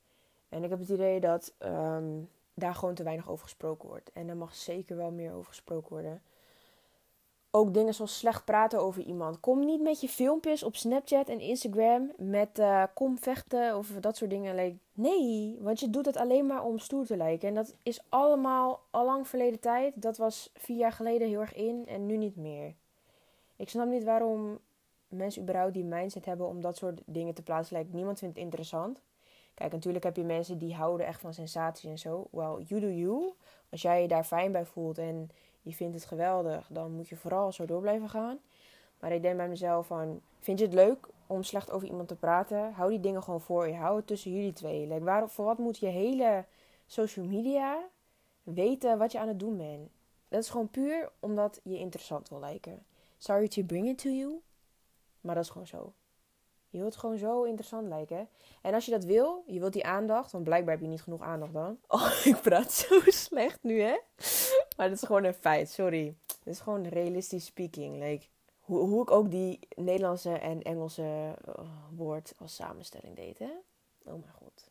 En 0.49 0.65
ik 0.65 0.71
heb 0.71 0.79
het 0.79 0.89
idee 0.89 1.21
dat 1.21 1.55
um, 1.59 2.29
daar 2.55 2.75
gewoon 2.75 2.95
te 2.95 3.03
weinig 3.03 3.31
over 3.31 3.45
gesproken 3.45 3.89
wordt. 3.89 4.13
En 4.13 4.29
er 4.29 4.37
mag 4.37 4.55
zeker 4.55 4.97
wel 4.97 5.11
meer 5.11 5.33
over 5.33 5.49
gesproken 5.49 5.91
worden 5.91 6.23
ook 7.55 7.75
dingen 7.75 7.95
zoals 7.95 8.19
slecht 8.19 8.45
praten 8.45 8.81
over 8.81 9.03
iemand. 9.03 9.41
Kom 9.41 9.65
niet 9.65 9.81
met 9.81 10.01
je 10.01 10.09
filmpjes 10.09 10.63
op 10.63 10.77
Snapchat 10.77 11.29
en 11.29 11.41
Instagram 11.41 12.13
met 12.17 12.59
uh, 12.59 12.83
kom 12.95 13.19
vechten 13.19 13.77
of 13.77 13.89
dat 13.89 14.17
soort 14.17 14.31
dingen. 14.31 14.81
nee, 14.93 15.59
want 15.61 15.81
je 15.81 15.91
doet 15.91 16.07
het 16.07 16.17
alleen 16.17 16.47
maar 16.47 16.65
om 16.65 16.79
stoer 16.79 17.07
te 17.07 17.17
lijken. 17.17 17.49
En 17.49 17.55
dat 17.55 17.75
is 17.83 18.01
allemaal 18.09 18.81
al 18.91 19.05
lang 19.05 19.29
verleden 19.29 19.61
tijd. 19.61 20.03
Dat 20.03 20.17
was 20.17 20.51
vier 20.55 20.77
jaar 20.77 20.93
geleden 20.93 21.29
heel 21.29 21.41
erg 21.41 21.55
in 21.55 21.87
en 21.87 22.07
nu 22.07 22.17
niet 22.17 22.37
meer. 22.37 22.75
Ik 23.57 23.69
snap 23.69 23.89
niet 23.89 24.05
waarom 24.05 24.59
mensen 25.09 25.43
überhaupt 25.43 25.75
die 25.75 25.85
mindset 25.85 26.25
hebben 26.25 26.47
om 26.47 26.61
dat 26.61 26.77
soort 26.77 27.01
dingen 27.07 27.35
te 27.35 27.43
plaatsen. 27.43 27.77
Like, 27.77 27.89
niemand 27.93 28.19
vindt 28.19 28.35
het 28.35 28.45
interessant. 28.45 29.01
Kijk, 29.55 29.73
natuurlijk 29.73 30.05
heb 30.05 30.17
je 30.17 30.25
mensen 30.25 30.59
die 30.59 30.75
houden 30.75 31.07
echt 31.07 31.21
van 31.21 31.35
sensaties 31.35 31.91
en 31.91 31.99
zo. 31.99 32.27
Well, 32.31 32.65
you 32.67 32.81
do 32.81 32.89
you. 32.89 33.33
Als 33.71 33.83
jij 33.83 34.03
je 34.03 34.09
daar 34.09 34.25
fijn 34.25 34.53
bij 34.53 34.65
voelt 34.65 34.99
en 34.99 35.31
je 35.63 35.73
vindt 35.73 35.95
het 35.95 36.05
geweldig, 36.05 36.69
dan 36.71 36.93
moet 36.93 37.09
je 37.09 37.17
vooral 37.17 37.53
zo 37.53 37.65
door 37.65 37.81
blijven 37.81 38.09
gaan. 38.09 38.39
Maar 39.01 39.13
ik 39.13 39.23
denk 39.23 39.37
bij 39.37 39.49
mezelf 39.49 39.87
van, 39.87 40.21
vind 40.39 40.59
je 40.59 40.65
het 40.65 40.75
leuk 40.75 41.09
om 41.27 41.43
slecht 41.43 41.71
over 41.71 41.89
iemand 41.89 42.09
te 42.09 42.17
praten? 42.17 42.73
Hou 42.73 42.91
die 42.91 43.01
dingen 43.01 43.23
gewoon 43.23 43.41
voor 43.41 43.69
je. 43.69 43.75
Hou 43.75 43.97
het 43.97 44.07
tussen 44.07 44.33
jullie 44.33 44.53
twee. 44.53 44.87
Like, 44.87 45.05
waar, 45.05 45.29
voor 45.29 45.45
wat 45.45 45.59
moet 45.59 45.79
je 45.79 45.87
hele 45.87 46.45
social 46.87 47.27
media 47.27 47.83
weten 48.43 48.99
wat 48.99 49.13
je 49.13 49.19
aan 49.19 49.29
het 49.29 49.39
doen 49.39 49.57
bent? 49.57 49.91
Dat 50.29 50.43
is 50.43 50.51
gewoon 50.51 50.71
puur 50.71 51.11
omdat 51.21 51.61
je 51.63 51.79
interessant 51.79 52.29
wil 52.29 52.41
lijken. 52.41 52.85
Sorry 53.19 53.49
to 53.49 53.63
bring 53.63 53.89
it 53.89 53.99
to 53.99 54.11
you. 54.11 54.41
Maar 55.21 55.35
dat 55.35 55.45
is 55.45 55.51
gewoon 55.51 55.67
zo. 55.67 55.93
Je 56.75 56.81
wilt 56.81 56.97
gewoon 56.97 57.19
zo 57.19 57.43
interessant 57.43 57.89
lijken. 57.89 58.29
En 58.63 58.75
als 58.75 58.85
je 58.85 58.91
dat 58.91 59.05
wil, 59.05 59.45
je 59.47 59.61
wilt 59.61 59.73
die 59.73 59.87
aandacht, 59.87 60.33
want 60.33 60.45
blijkbaar 60.45 60.75
heb 60.75 60.83
je 60.83 60.89
niet 60.89 61.03
genoeg 61.03 61.21
aandacht 61.21 61.53
dan. 61.53 61.79
Oh, 61.89 62.11
ik 62.25 62.41
praat 62.43 62.73
zo 62.73 63.01
slecht 63.05 63.63
nu, 63.63 63.81
hè? 63.81 63.99
Maar 64.77 64.89
dat 64.89 64.97
is 64.97 65.03
gewoon 65.03 65.25
een 65.25 65.35
feit, 65.35 65.71
sorry. 65.71 66.17
Het 66.27 66.47
is 66.55 66.61
gewoon 66.61 66.87
realistisch 66.87 67.45
speaking. 67.45 67.99
Like, 67.99 68.27
hoe, 68.61 68.79
hoe 68.79 69.03
ik 69.03 69.11
ook 69.11 69.31
die 69.31 69.59
Nederlandse 69.77 70.39
en 70.39 70.63
Engelse 70.63 71.35
uh, 71.49 71.65
woord 71.97 72.35
als 72.39 72.55
samenstelling 72.55 73.17
deed, 73.17 73.39
hè? 73.39 73.51
Oh 74.05 74.13
mijn 74.13 74.33
god. 74.33 74.71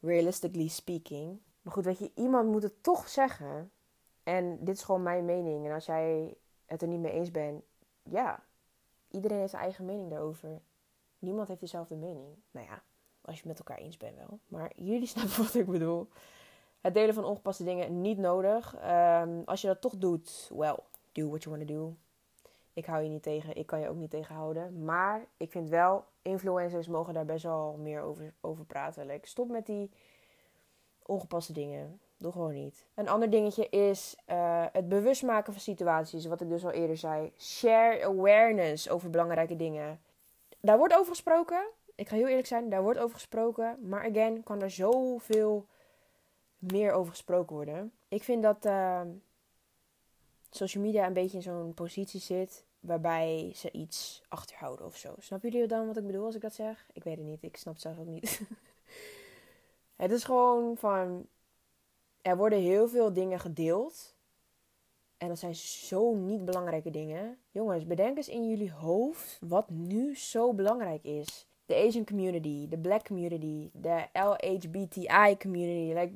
Realistically 0.00 0.68
speaking. 0.68 1.40
Maar 1.62 1.72
goed, 1.72 1.84
weet 1.84 1.98
je, 1.98 2.10
iemand 2.14 2.48
moet 2.48 2.62
het 2.62 2.82
toch 2.82 3.08
zeggen. 3.08 3.70
En 4.22 4.64
dit 4.64 4.76
is 4.76 4.82
gewoon 4.82 5.02
mijn 5.02 5.24
mening. 5.24 5.66
En 5.66 5.72
als 5.72 5.86
jij 5.86 6.36
het 6.66 6.82
er 6.82 6.88
niet 6.88 7.00
mee 7.00 7.12
eens 7.12 7.30
bent, 7.30 7.62
ja, 8.02 8.44
iedereen 9.10 9.38
heeft 9.38 9.50
zijn 9.50 9.62
eigen 9.62 9.84
mening 9.84 10.10
daarover. 10.10 10.60
Niemand 11.22 11.48
heeft 11.48 11.60
dezelfde 11.60 11.94
mening. 11.94 12.26
Nou 12.50 12.66
ja, 12.66 12.82
als 13.20 13.34
je 13.34 13.48
het 13.48 13.58
met 13.58 13.58
elkaar 13.58 13.76
eens 13.76 13.96
bent 13.96 14.16
wel. 14.16 14.38
Maar 14.46 14.72
jullie 14.76 15.06
snappen 15.14 15.42
wat 15.42 15.54
ik 15.54 15.66
bedoel. 15.66 16.08
Het 16.80 16.94
delen 16.94 17.14
van 17.14 17.24
ongepaste 17.24 17.64
dingen 17.64 18.00
niet 18.00 18.18
nodig. 18.18 18.76
Um, 18.84 19.42
als 19.44 19.60
je 19.60 19.66
dat 19.66 19.80
toch 19.80 19.96
doet, 19.96 20.50
well, 20.54 20.76
do 21.12 21.28
what 21.28 21.42
you 21.42 21.56
want 21.56 21.68
to 21.68 21.74
do. 21.74 21.94
Ik 22.72 22.86
hou 22.86 23.02
je 23.02 23.08
niet 23.08 23.22
tegen, 23.22 23.56
ik 23.56 23.66
kan 23.66 23.80
je 23.80 23.88
ook 23.88 23.96
niet 23.96 24.10
tegenhouden. 24.10 24.84
Maar 24.84 25.26
ik 25.36 25.50
vind 25.50 25.68
wel, 25.68 26.04
influencers 26.22 26.86
mogen 26.86 27.14
daar 27.14 27.24
best 27.24 27.42
wel 27.42 27.76
meer 27.78 28.00
over, 28.00 28.32
over 28.40 28.64
praten. 28.64 29.06
Like, 29.06 29.28
stop 29.28 29.48
met 29.48 29.66
die 29.66 29.90
ongepaste 31.02 31.52
dingen. 31.52 32.00
Doe 32.16 32.32
gewoon 32.32 32.54
niet. 32.54 32.86
Een 32.94 33.08
ander 33.08 33.30
dingetje 33.30 33.68
is 33.68 34.16
uh, 34.30 34.64
het 34.72 34.88
bewust 34.88 35.22
maken 35.22 35.52
van 35.52 35.62
situaties. 35.62 36.26
Wat 36.26 36.40
ik 36.40 36.48
dus 36.48 36.64
al 36.64 36.70
eerder 36.70 36.96
zei. 36.96 37.32
Share 37.38 38.04
awareness 38.04 38.88
over 38.88 39.10
belangrijke 39.10 39.56
dingen. 39.56 40.00
Daar 40.62 40.78
wordt 40.78 40.94
over 40.94 41.10
gesproken. 41.10 41.66
Ik 41.94 42.08
ga 42.08 42.16
heel 42.16 42.26
eerlijk 42.26 42.46
zijn, 42.46 42.68
daar 42.68 42.82
wordt 42.82 42.98
over 42.98 43.14
gesproken. 43.14 43.88
Maar 43.88 44.10
again, 44.10 44.42
kan 44.42 44.62
er 44.62 44.70
zoveel 44.70 45.66
meer 46.58 46.92
over 46.92 47.10
gesproken 47.10 47.56
worden. 47.56 47.92
Ik 48.08 48.22
vind 48.22 48.42
dat 48.42 48.66
uh, 48.66 49.00
social 50.50 50.84
media 50.84 51.06
een 51.06 51.12
beetje 51.12 51.36
in 51.36 51.42
zo'n 51.42 51.74
positie 51.74 52.20
zit 52.20 52.64
waarbij 52.80 53.52
ze 53.54 53.70
iets 53.70 54.22
achterhouden 54.28 54.86
of 54.86 54.96
zo. 54.96 55.14
Snappen 55.18 55.50
jullie 55.50 55.66
dan 55.66 55.86
wat 55.86 55.96
ik 55.96 56.06
bedoel 56.06 56.24
als 56.24 56.34
ik 56.34 56.40
dat 56.40 56.54
zeg? 56.54 56.86
Ik 56.92 57.04
weet 57.04 57.16
het 57.16 57.26
niet, 57.26 57.42
ik 57.42 57.56
snap 57.56 57.72
het 57.72 57.82
zelf 57.82 57.98
ook 57.98 58.06
niet. 58.06 58.40
het 59.96 60.10
is 60.10 60.24
gewoon 60.24 60.76
van. 60.76 61.26
Er 62.20 62.36
worden 62.36 62.58
heel 62.58 62.88
veel 62.88 63.12
dingen 63.12 63.40
gedeeld. 63.40 64.14
En 65.22 65.28
dat 65.28 65.38
zijn 65.38 65.54
zo 65.54 66.14
niet 66.14 66.44
belangrijke 66.44 66.90
dingen. 66.90 67.38
Jongens, 67.50 67.86
bedenk 67.86 68.16
eens 68.16 68.28
in 68.28 68.48
jullie 68.48 68.72
hoofd 68.72 69.38
wat 69.40 69.70
nu 69.70 70.16
zo 70.16 70.54
belangrijk 70.54 71.04
is. 71.04 71.46
De 71.66 71.74
Asian 71.74 72.04
community, 72.04 72.68
de 72.68 72.78
black 72.78 73.04
community, 73.04 73.70
de 73.72 74.04
LHBTI 74.12 75.36
community. 75.38 75.98
Like, 75.98 76.12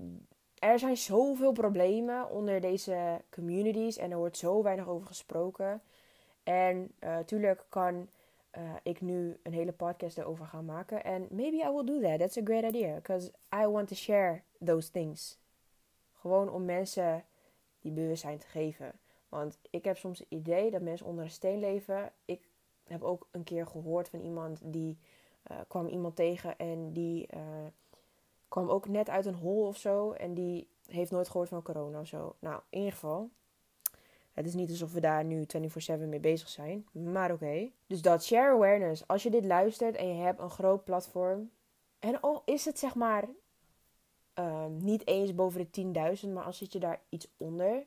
er 0.59 0.79
zijn 0.79 0.97
zoveel 0.97 1.53
problemen 1.53 2.31
onder 2.31 2.61
deze 2.61 3.21
communities 3.31 3.97
en 3.97 4.11
er 4.11 4.17
wordt 4.17 4.37
zo 4.37 4.63
weinig 4.63 4.89
over 4.89 5.07
gesproken. 5.07 5.83
En 6.43 6.93
natuurlijk 7.01 7.61
uh, 7.61 7.67
kan 7.69 8.09
uh, 8.59 8.63
ik 8.83 9.01
nu 9.01 9.37
een 9.43 9.53
hele 9.53 9.73
podcast 9.73 10.19
erover 10.19 10.47
gaan 10.47 10.65
maken. 10.65 11.05
En 11.05 11.27
maybe 11.31 11.57
I 11.57 11.71
will 11.71 11.85
do 11.85 12.01
that. 12.01 12.19
That's 12.19 12.39
a 12.39 12.45
great 12.45 12.65
idea. 12.65 12.95
Because 12.95 13.33
I 13.63 13.67
want 13.67 13.89
to 13.89 13.95
share 13.95 14.43
those 14.65 14.91
things. 14.91 15.39
Gewoon 16.13 16.51
om 16.51 16.65
mensen 16.65 17.25
die 17.87 17.95
bewustzijn 17.95 18.39
te 18.39 18.47
geven. 18.47 18.93
Want 19.29 19.59
ik 19.71 19.85
heb 19.85 19.97
soms 19.97 20.19
het 20.19 20.29
idee 20.29 20.71
dat 20.71 20.83
mensen 20.83 21.07
onder 21.07 21.25
een 21.25 21.31
steen 21.31 21.59
leven. 21.59 22.13
Ik 22.25 22.49
heb 22.85 23.03
ook 23.03 23.29
een 23.31 23.45
keer 23.45 23.67
gehoord 23.67 24.09
van 24.09 24.21
iemand 24.21 24.61
die 24.63 24.99
uh, 25.51 25.57
kwam 25.69 25.87
iemand 25.87 26.17
tegen 26.17 26.59
en 26.59 26.93
die 26.93 27.29
kwam 28.49 28.69
ook 28.69 28.89
net 28.89 29.09
uit 29.09 29.27
een 29.27 29.35
hol 29.35 29.67
of 29.67 29.77
zo. 29.77 30.13
En 30.13 30.35
die 30.35 30.69
heeft 30.87 31.11
nooit 31.11 31.29
gehoord 31.29 31.49
van 31.49 31.63
corona 31.63 32.01
of 32.01 32.07
zo. 32.07 32.37
Nou, 32.39 32.61
in 32.69 32.79
ieder 32.79 32.93
geval. 32.93 33.31
Het 34.33 34.47
is 34.47 34.55
niet 34.55 34.71
alsof 34.71 34.93
we 34.93 35.01
daar 35.01 35.25
nu 35.25 35.45
24-7 35.97 35.99
mee 35.99 36.21
bezig 36.21 36.49
zijn. 36.49 36.87
Maar 36.93 37.33
oké. 37.33 37.71
Dus 37.87 38.03
dat 38.03 38.25
share 38.25 38.55
awareness. 38.55 39.07
Als 39.07 39.23
je 39.23 39.31
dit 39.31 39.45
luistert 39.45 39.97
en 39.97 40.09
je 40.09 40.23
hebt 40.23 40.41
een 40.41 40.51
groot 40.51 40.85
platform. 40.85 41.51
En 41.99 42.21
al 42.21 42.43
is 42.45 42.65
het 42.65 42.79
zeg 42.79 42.95
maar 42.95 43.29
um, 44.39 44.77
niet 44.77 45.07
eens 45.07 45.35
boven 45.35 45.69
de 45.71 46.17
10.000. 46.27 46.33
Maar 46.33 46.45
als 46.45 46.59
zit 46.59 46.73
je 46.73 46.79
daar 46.79 47.01
iets 47.09 47.29
onder. 47.37 47.87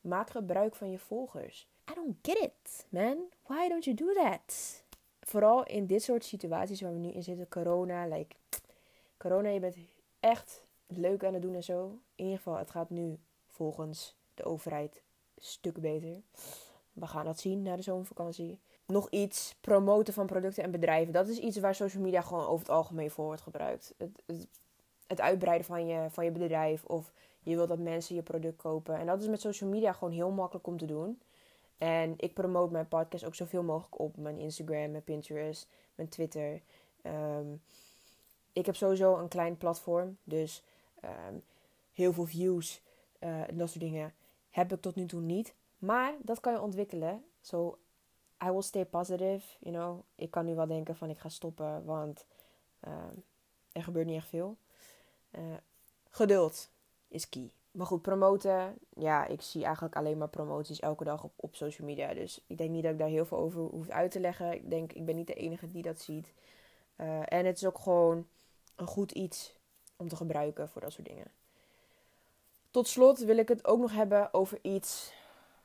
Maak 0.00 0.30
gebruik 0.30 0.74
van 0.74 0.90
je 0.90 0.98
volgers. 0.98 1.68
I 1.90 1.94
don't 1.94 2.16
get 2.22 2.38
it, 2.38 2.86
man. 2.88 3.16
Why 3.46 3.68
don't 3.68 3.84
you 3.84 3.96
do 3.96 4.12
that? 4.12 4.82
Vooral 5.20 5.64
in 5.64 5.86
dit 5.86 6.02
soort 6.02 6.24
situaties 6.24 6.80
waar 6.80 6.92
we 6.92 6.98
nu 6.98 7.10
in 7.10 7.22
zitten. 7.22 7.48
Corona, 7.48 8.06
like 8.06 8.36
corona, 9.16 9.48
je 9.48 9.60
bent 9.60 9.76
echt 10.20 10.64
leuk 10.86 11.24
aan 11.24 11.32
het 11.32 11.42
doen 11.42 11.54
en 11.54 11.64
zo. 11.64 11.98
In 12.14 12.24
ieder 12.24 12.36
geval, 12.36 12.56
het 12.56 12.70
gaat 12.70 12.90
nu 12.90 13.18
volgens 13.46 14.16
de 14.34 14.44
overheid 14.44 15.02
stuk 15.36 15.80
beter. 15.80 16.22
We 16.92 17.06
gaan 17.06 17.24
dat 17.24 17.40
zien 17.40 17.62
na 17.62 17.76
de 17.76 17.82
zomervakantie. 17.82 18.58
Nog 18.86 19.10
iets, 19.10 19.56
promoten 19.60 20.14
van 20.14 20.26
producten 20.26 20.62
en 20.62 20.70
bedrijven. 20.70 21.12
Dat 21.12 21.28
is 21.28 21.38
iets 21.38 21.58
waar 21.58 21.74
social 21.74 22.02
media 22.02 22.20
gewoon 22.20 22.46
over 22.46 22.58
het 22.58 22.76
algemeen 22.76 23.10
voor 23.10 23.24
wordt 23.24 23.42
gebruikt. 23.42 23.94
Het, 23.96 24.48
het 25.10 25.20
uitbreiden 25.20 25.66
van 25.66 25.86
je, 25.86 26.10
van 26.10 26.24
je 26.24 26.30
bedrijf 26.30 26.84
of 26.84 27.12
je 27.42 27.54
wilt 27.54 27.68
dat 27.68 27.78
mensen 27.78 28.14
je 28.14 28.22
product 28.22 28.56
kopen. 28.56 28.96
En 28.96 29.06
dat 29.06 29.20
is 29.20 29.28
met 29.28 29.40
social 29.40 29.70
media 29.70 29.92
gewoon 29.92 30.12
heel 30.12 30.30
makkelijk 30.30 30.66
om 30.66 30.78
te 30.78 30.86
doen. 30.86 31.20
En 31.78 32.14
ik 32.16 32.34
promote 32.34 32.72
mijn 32.72 32.88
podcast 32.88 33.24
ook 33.24 33.34
zoveel 33.34 33.62
mogelijk 33.62 33.98
op 33.98 34.16
mijn 34.16 34.38
Instagram, 34.38 34.90
mijn 34.90 35.04
Pinterest, 35.04 35.68
mijn 35.94 36.08
Twitter. 36.08 36.60
Um, 37.02 37.62
ik 38.52 38.66
heb 38.66 38.76
sowieso 38.76 39.16
een 39.16 39.28
klein 39.28 39.56
platform. 39.56 40.16
Dus 40.24 40.64
um, 41.04 41.42
heel 41.92 42.12
veel 42.12 42.26
views 42.26 42.82
uh, 43.20 43.48
en 43.48 43.56
dat 43.56 43.68
soort 43.68 43.80
dingen 43.80 44.14
heb 44.50 44.72
ik 44.72 44.80
tot 44.80 44.94
nu 44.94 45.06
toe 45.06 45.20
niet. 45.20 45.54
Maar 45.78 46.14
dat 46.22 46.40
kan 46.40 46.52
je 46.52 46.60
ontwikkelen. 46.60 47.24
So 47.40 47.78
I 48.44 48.50
will 48.50 48.62
stay 48.62 48.84
positive. 48.84 49.46
You 49.58 49.74
know, 49.74 50.00
ik 50.14 50.30
kan 50.30 50.44
nu 50.44 50.54
wel 50.54 50.66
denken 50.66 50.96
van 50.96 51.10
ik 51.10 51.18
ga 51.18 51.28
stoppen, 51.28 51.84
want 51.84 52.26
uh, 52.86 52.92
er 53.72 53.82
gebeurt 53.82 54.06
niet 54.06 54.16
echt 54.16 54.28
veel. 54.28 54.56
Uh, 55.30 55.40
geduld 56.10 56.70
is 57.08 57.28
key. 57.28 57.50
Maar 57.70 57.86
goed, 57.86 58.02
promoten. 58.02 58.78
Ja, 58.94 59.26
ik 59.26 59.42
zie 59.42 59.64
eigenlijk 59.64 59.96
alleen 59.96 60.18
maar 60.18 60.28
promoties 60.28 60.80
elke 60.80 61.04
dag 61.04 61.24
op, 61.24 61.32
op 61.36 61.54
social 61.54 61.86
media. 61.86 62.14
Dus 62.14 62.44
ik 62.46 62.58
denk 62.58 62.70
niet 62.70 62.82
dat 62.82 62.92
ik 62.92 62.98
daar 62.98 63.08
heel 63.08 63.24
veel 63.24 63.38
over 63.38 63.60
hoef 63.60 63.88
uit 63.88 64.10
te 64.10 64.20
leggen. 64.20 64.52
Ik 64.52 64.70
denk, 64.70 64.92
ik 64.92 65.04
ben 65.04 65.16
niet 65.16 65.26
de 65.26 65.34
enige 65.34 65.66
die 65.66 65.82
dat 65.82 66.00
ziet. 66.00 66.32
Uh, 66.96 67.20
en 67.24 67.46
het 67.46 67.56
is 67.56 67.66
ook 67.66 67.78
gewoon 67.78 68.26
een 68.76 68.86
goed 68.86 69.12
iets 69.12 69.54
om 69.96 70.08
te 70.08 70.16
gebruiken 70.16 70.68
voor 70.68 70.80
dat 70.80 70.92
soort 70.92 71.06
dingen. 71.06 71.26
Tot 72.70 72.88
slot 72.88 73.18
wil 73.18 73.36
ik 73.36 73.48
het 73.48 73.66
ook 73.66 73.80
nog 73.80 73.92
hebben 73.92 74.34
over 74.34 74.58
iets 74.62 75.12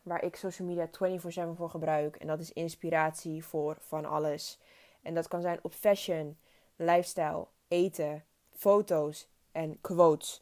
waar 0.01 0.23
ik 0.23 0.35
social 0.35 0.67
media 0.67 0.87
24/7 0.87 1.55
voor 1.55 1.69
gebruik. 1.69 2.15
En 2.15 2.27
dat 2.27 2.39
is 2.39 2.53
inspiratie 2.53 3.43
voor 3.43 3.77
van 3.79 4.05
alles. 4.05 4.59
En 5.01 5.13
dat 5.13 5.27
kan 5.27 5.41
zijn 5.41 5.59
op 5.61 5.73
fashion, 5.73 6.37
lifestyle, 6.75 7.47
eten, 7.67 8.23
foto's 8.51 9.27
en 9.55 9.81
quotes. 9.81 10.41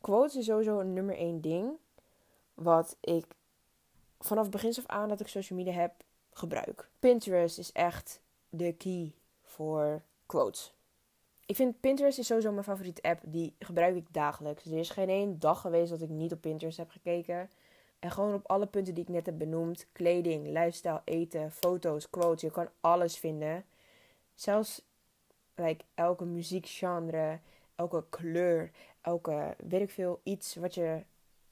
Quotes 0.00 0.36
is 0.36 0.44
sowieso 0.44 0.78
een 0.80 0.92
nummer 0.92 1.16
één 1.16 1.40
ding. 1.40 1.70
Wat 2.54 2.96
ik 3.00 3.26
vanaf 4.18 4.48
begin 4.48 4.74
af 4.78 4.86
aan 4.86 5.08
dat 5.08 5.20
ik 5.20 5.28
social 5.28 5.58
media 5.58 5.72
heb, 5.72 5.92
gebruik. 6.32 6.88
Pinterest 6.98 7.58
is 7.58 7.72
echt 7.72 8.20
de 8.48 8.72
key 8.72 9.14
voor 9.42 10.02
quotes 10.26 10.74
ik 11.46 11.56
vind 11.56 11.80
Pinterest 11.80 12.18
is 12.18 12.26
sowieso 12.26 12.52
mijn 12.52 12.64
favoriete 12.64 13.02
app. 13.02 13.20
Die 13.24 13.54
gebruik 13.58 13.96
ik 13.96 14.06
dagelijks. 14.10 14.64
Er 14.64 14.78
is 14.78 14.90
geen 14.90 15.08
één 15.08 15.38
dag 15.38 15.60
geweest 15.60 15.90
dat 15.90 16.00
ik 16.00 16.08
niet 16.08 16.32
op 16.32 16.40
Pinterest 16.40 16.76
heb 16.76 16.90
gekeken. 16.90 17.50
En 17.98 18.10
gewoon 18.10 18.34
op 18.34 18.50
alle 18.50 18.66
punten 18.66 18.94
die 18.94 19.02
ik 19.02 19.08
net 19.08 19.26
heb 19.26 19.38
benoemd. 19.38 19.86
Kleding, 19.92 20.46
lifestyle, 20.46 21.02
eten, 21.04 21.52
foto's, 21.52 22.10
quotes. 22.10 22.40
Je 22.40 22.50
kan 22.50 22.68
alles 22.80 23.16
vinden. 23.16 23.64
Zelfs 24.34 24.82
like, 25.54 25.84
elke 25.94 26.24
muziekgenre, 26.24 27.38
elke 27.74 28.04
kleur, 28.08 28.70
elke, 29.00 29.56
weet 29.66 29.80
ik 29.80 29.90
veel, 29.90 30.20
iets 30.22 30.54
wat 30.54 30.74
je, 30.74 31.02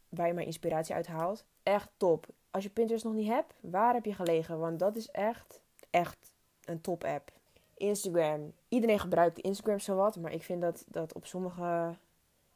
waar 0.09 0.27
je 0.27 0.35
maar 0.35 0.45
inspiratie 0.45 0.95
uit 0.95 1.07
haalt. 1.07 1.45
Echt 1.63 1.91
top. 1.97 2.27
Als 2.51 2.65
je 2.65 2.71
Pinterest 2.71 3.05
nog 3.05 3.15
niet 3.15 3.29
hebt, 3.29 3.55
waar 3.61 3.95
heb 3.95 4.05
je 4.05 4.15
gelegen? 4.15 4.59
Want 4.59 4.79
dat 4.79 4.97
is 4.97 5.11
echt, 5.11 5.61
echt 5.91 6.33
een 6.65 6.81
top 6.81 7.05
app. 7.05 7.33
Instagram. 7.77 8.53
Iedereen 8.69 8.99
gebruikt 8.99 9.39
Instagram 9.39 9.79
zowat, 9.79 10.17
maar 10.17 10.33
ik 10.33 10.43
vind 10.43 10.61
dat, 10.61 10.85
dat 10.89 11.13
op 11.13 11.27
sommige 11.27 11.97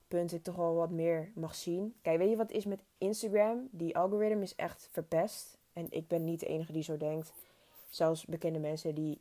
punten 0.09 0.42
toch 0.42 0.57
wel 0.57 0.74
wat 0.74 0.90
meer 0.90 1.31
mag 1.35 1.55
zien. 1.55 1.94
Kijk, 2.02 2.18
weet 2.18 2.31
je 2.31 2.37
wat 2.37 2.50
is 2.50 2.64
met 2.64 2.81
Instagram? 2.98 3.68
Die 3.70 3.96
algoritme 3.96 4.42
is 4.42 4.55
echt 4.55 4.88
verpest. 4.92 5.59
En 5.72 5.87
ik 5.90 6.09
ben 6.09 6.24
niet 6.24 6.40
de 6.40 6.46
enige 6.46 6.72
die 6.72 6.83
zo 6.83 6.96
denkt. 6.96 7.33
Zelfs 7.88 8.24
bekende 8.24 8.59
mensen 8.59 8.94
die 8.94 9.20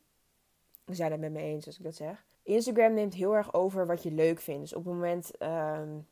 zijn 0.86 1.12
het 1.12 1.20
met 1.20 1.32
me 1.32 1.42
eens 1.42 1.66
als 1.66 1.78
ik 1.78 1.84
dat 1.84 1.96
zeg. 1.96 2.26
Instagram 2.46 2.94
neemt 2.94 3.14
heel 3.14 3.36
erg 3.36 3.54
over 3.54 3.86
wat 3.86 4.04
je 4.04 4.12
leuk 4.12 4.42
vindt. 4.42 4.62
Dus 4.62 4.74
op 4.74 4.86
het 4.86 4.94
moment 4.94 5.32
um, 5.42 6.08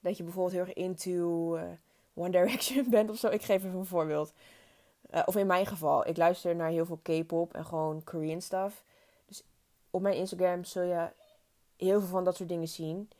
dat 0.00 0.16
je 0.16 0.22
bijvoorbeeld 0.22 0.54
heel 0.54 0.64
erg 0.64 0.72
into 0.72 1.56
uh, 1.56 1.62
One 2.14 2.30
Direction 2.30 2.90
bent 2.90 3.10
of 3.10 3.16
zo. 3.16 3.28
Ik 3.28 3.42
geef 3.42 3.64
even 3.64 3.78
een 3.78 3.86
voorbeeld. 3.86 4.32
Uh, 5.14 5.22
of 5.24 5.36
in 5.36 5.46
mijn 5.46 5.66
geval, 5.66 6.06
ik 6.06 6.16
luister 6.16 6.56
naar 6.56 6.70
heel 6.70 6.86
veel 6.86 7.00
K-pop 7.02 7.54
en 7.54 7.64
gewoon 7.64 8.04
Korean 8.04 8.40
stuff. 8.40 8.84
Dus 9.26 9.42
op 9.90 10.02
mijn 10.02 10.16
Instagram 10.16 10.64
zul 10.64 10.82
je 10.82 11.08
heel 11.76 12.00
veel 12.00 12.08
van 12.08 12.24
dat 12.24 12.36
soort 12.36 12.48
dingen 12.48 12.68
zien. 12.68 13.10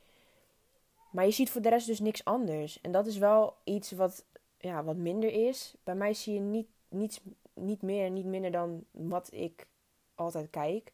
Maar 1.10 1.24
je 1.24 1.30
ziet 1.30 1.50
voor 1.50 1.60
de 1.60 1.68
rest 1.68 1.86
dus 1.86 2.00
niks 2.00 2.24
anders. 2.24 2.80
En 2.80 2.92
dat 2.92 3.06
is 3.06 3.18
wel 3.18 3.54
iets 3.64 3.90
wat, 3.90 4.24
ja, 4.58 4.84
wat 4.84 4.96
minder 4.96 5.32
is. 5.48 5.74
Bij 5.84 5.94
mij 5.94 6.14
zie 6.14 6.34
je 6.34 6.40
niet 6.40 6.68
niets, 6.88 7.20
niet 7.54 7.82
meer, 7.82 8.10
niet 8.10 8.24
minder 8.24 8.50
dan 8.50 8.84
wat 8.90 9.28
ik 9.32 9.66
altijd 10.14 10.50
kijk. 10.50 10.92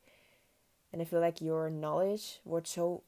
En 0.94 1.00
I 1.00 1.06
feel 1.06 1.20
like 1.20 1.44
your 1.44 1.70
knowledge 1.70 2.38
wordt 2.42 2.68
zo 2.68 3.02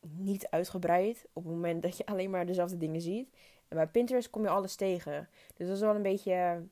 niet 0.00 0.46
uitgebreid 0.50 1.26
op 1.32 1.44
het 1.44 1.52
moment 1.52 1.82
dat 1.82 1.96
je 1.96 2.06
alleen 2.12 2.30
maar 2.30 2.46
dezelfde 2.46 2.76
dingen 2.76 3.00
ziet. 3.00 3.28
En 3.68 3.76
bij 3.76 3.86
Pinterest 3.86 4.30
kom 4.30 4.42
je 4.42 4.48
alles 4.48 4.76
tegen. 4.76 5.28
Dus 5.54 5.66
dat 5.66 5.76
is 5.76 5.82
wel 5.82 5.94
een 5.94 6.02
beetje 6.02 6.62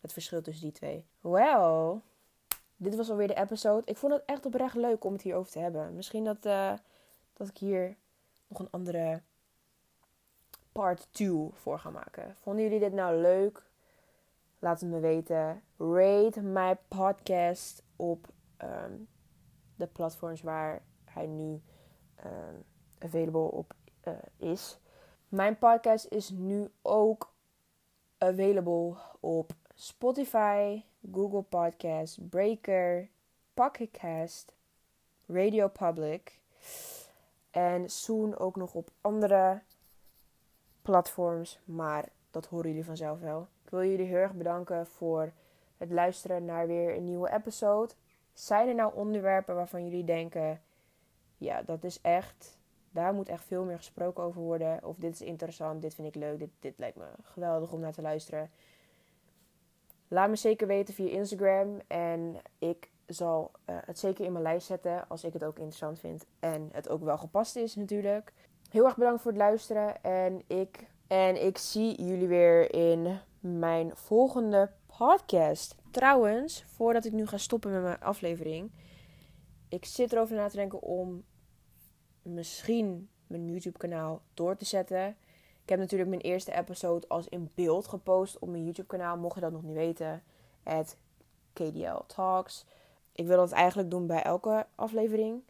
het 0.00 0.12
verschil 0.12 0.42
tussen 0.42 0.64
die 0.64 0.72
twee. 0.72 1.04
Well, 1.20 2.00
dit 2.76 2.96
was 2.96 3.10
alweer 3.10 3.28
de 3.28 3.34
episode. 3.34 3.82
Ik 3.84 3.96
vond 3.96 4.12
het 4.12 4.22
echt 4.26 4.46
oprecht 4.46 4.74
leuk 4.74 5.04
om 5.04 5.12
het 5.12 5.22
hierover 5.22 5.52
te 5.52 5.58
hebben. 5.58 5.94
Misschien 5.94 6.24
dat, 6.24 6.46
uh, 6.46 6.72
dat 7.32 7.48
ik 7.48 7.56
hier 7.56 7.96
nog 8.46 8.58
een 8.58 8.70
andere 8.70 9.22
part 10.72 11.08
2 11.10 11.50
voor 11.52 11.78
ga 11.78 11.90
maken. 11.90 12.36
Vonden 12.40 12.62
jullie 12.62 12.80
dit 12.80 12.92
nou 12.92 13.20
leuk? 13.20 13.62
Laat 14.58 14.80
het 14.80 14.90
me 14.90 15.00
weten. 15.00 15.62
Rate 15.78 16.40
my 16.40 16.76
podcast 16.88 17.82
op 17.96 18.28
um, 18.62 19.08
de 19.82 19.88
platforms 19.88 20.42
waar 20.42 20.82
hij 21.04 21.26
nu 21.26 21.62
um, 22.24 22.64
available 22.98 23.50
op 23.50 23.74
uh, 24.08 24.12
is. 24.36 24.78
Mijn 25.28 25.58
podcast 25.58 26.06
is 26.06 26.30
nu 26.30 26.70
ook 26.82 27.34
available 28.18 28.94
op 29.20 29.52
Spotify, 29.74 30.82
Google 31.12 31.42
Podcast, 31.42 32.28
Breaker, 32.28 33.08
Pocketcast, 33.54 34.54
Radio 35.26 35.68
Public 35.68 36.40
en 37.50 37.90
soon 37.90 38.38
ook 38.38 38.56
nog 38.56 38.74
op 38.74 38.90
andere 39.00 39.62
platforms, 40.82 41.60
maar 41.64 42.08
dat 42.30 42.46
horen 42.46 42.68
jullie 42.68 42.84
vanzelf 42.84 43.20
wel. 43.20 43.48
Ik 43.64 43.70
wil 43.70 43.84
jullie 43.84 44.06
heel 44.06 44.16
erg 44.16 44.32
bedanken 44.32 44.86
voor 44.86 45.32
het 45.76 45.90
luisteren 45.90 46.44
naar 46.44 46.66
weer 46.66 46.96
een 46.96 47.04
nieuwe 47.04 47.32
episode. 47.32 47.94
Zijn 48.32 48.68
er 48.68 48.74
nou 48.74 48.94
onderwerpen 48.94 49.54
waarvan 49.54 49.84
jullie 49.84 50.04
denken: 50.04 50.60
ja, 51.36 51.62
dat 51.62 51.84
is 51.84 52.00
echt, 52.00 52.58
daar 52.90 53.14
moet 53.14 53.28
echt 53.28 53.44
veel 53.44 53.64
meer 53.64 53.76
gesproken 53.76 54.22
over 54.22 54.40
worden. 54.40 54.84
Of 54.84 54.96
dit 54.96 55.12
is 55.12 55.22
interessant, 55.22 55.82
dit 55.82 55.94
vind 55.94 56.08
ik 56.08 56.14
leuk, 56.14 56.38
dit, 56.38 56.50
dit 56.60 56.78
lijkt 56.78 56.96
me 56.96 57.06
geweldig 57.22 57.72
om 57.72 57.80
naar 57.80 57.92
te 57.92 58.02
luisteren. 58.02 58.50
Laat 60.08 60.28
me 60.28 60.36
zeker 60.36 60.66
weten 60.66 60.94
via 60.94 61.10
Instagram. 61.10 61.80
En 61.86 62.36
ik 62.58 62.90
zal 63.06 63.50
uh, 63.70 63.76
het 63.84 63.98
zeker 63.98 64.24
in 64.24 64.32
mijn 64.32 64.44
lijst 64.44 64.66
zetten 64.66 65.08
als 65.08 65.24
ik 65.24 65.32
het 65.32 65.44
ook 65.44 65.56
interessant 65.56 65.98
vind. 65.98 66.26
En 66.40 66.68
het 66.72 66.88
ook 66.88 67.02
wel 67.02 67.18
gepast 67.18 67.56
is 67.56 67.74
natuurlijk. 67.74 68.32
Heel 68.70 68.84
erg 68.84 68.96
bedankt 68.96 69.22
voor 69.22 69.30
het 69.30 69.40
luisteren. 69.40 70.02
En 70.02 70.42
ik, 70.46 70.86
en 71.06 71.44
ik 71.44 71.58
zie 71.58 72.04
jullie 72.04 72.28
weer 72.28 72.74
in 72.74 73.18
mijn 73.40 73.96
volgende 73.96 74.70
podcast. 75.06 75.76
Trouwens, 75.90 76.64
voordat 76.66 77.04
ik 77.04 77.12
nu 77.12 77.26
ga 77.26 77.36
stoppen 77.36 77.72
met 77.72 77.82
mijn 77.82 78.00
aflevering. 78.00 78.70
Ik 79.68 79.84
zit 79.84 80.12
erover 80.12 80.36
na 80.36 80.48
te 80.48 80.56
denken 80.56 80.82
om 80.82 81.24
misschien 82.22 83.08
mijn 83.26 83.48
YouTube 83.48 83.78
kanaal 83.78 84.22
door 84.34 84.56
te 84.56 84.64
zetten. 84.64 85.16
Ik 85.62 85.68
heb 85.68 85.78
natuurlijk 85.78 86.10
mijn 86.10 86.20
eerste 86.20 86.52
episode 86.52 87.08
als 87.08 87.28
in 87.28 87.50
beeld 87.54 87.88
gepost 87.88 88.38
op 88.38 88.48
mijn 88.48 88.64
YouTube 88.64 88.86
kanaal. 88.86 89.16
Mocht 89.16 89.34
je 89.34 89.40
dat 89.40 89.52
nog 89.52 89.62
niet 89.62 89.74
weten. 89.74 90.22
At 90.62 90.96
KDL 91.52 92.00
Talks. 92.06 92.66
Ik 93.12 93.26
wil 93.26 93.36
dat 93.36 93.52
eigenlijk 93.52 93.90
doen 93.90 94.06
bij 94.06 94.22
elke 94.22 94.66
aflevering. 94.74 95.42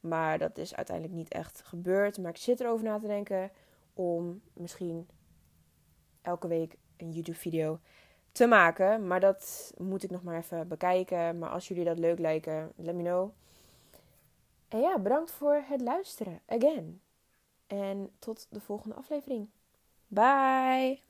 Maar 0.00 0.38
dat 0.38 0.58
is 0.58 0.74
uiteindelijk 0.74 1.16
niet 1.16 1.32
echt 1.32 1.62
gebeurd. 1.64 2.18
Maar 2.18 2.30
ik 2.30 2.36
zit 2.36 2.60
erover 2.60 2.84
na 2.84 2.98
te 2.98 3.06
denken 3.06 3.50
om 3.94 4.42
misschien 4.52 5.08
elke 6.20 6.48
week 6.48 6.76
een 6.96 7.10
YouTube 7.10 7.38
video 7.38 7.80
te 8.32 8.46
maken. 8.46 9.06
Maar 9.06 9.20
dat 9.20 9.72
moet 9.76 10.02
ik 10.02 10.10
nog 10.10 10.22
maar 10.22 10.36
even 10.36 10.68
bekijken. 10.68 11.38
Maar 11.38 11.50
als 11.50 11.68
jullie 11.68 11.84
dat 11.84 11.98
leuk 11.98 12.18
lijken, 12.18 12.72
let 12.76 12.94
me 12.94 13.02
know. 13.02 13.30
En 14.68 14.80
ja, 14.80 14.98
bedankt 14.98 15.30
voor 15.30 15.62
het 15.64 15.80
luisteren. 15.80 16.40
Again. 16.46 17.00
En 17.66 18.10
tot 18.18 18.46
de 18.50 18.60
volgende 18.60 18.94
aflevering. 18.94 19.48
Bye! 20.06 21.00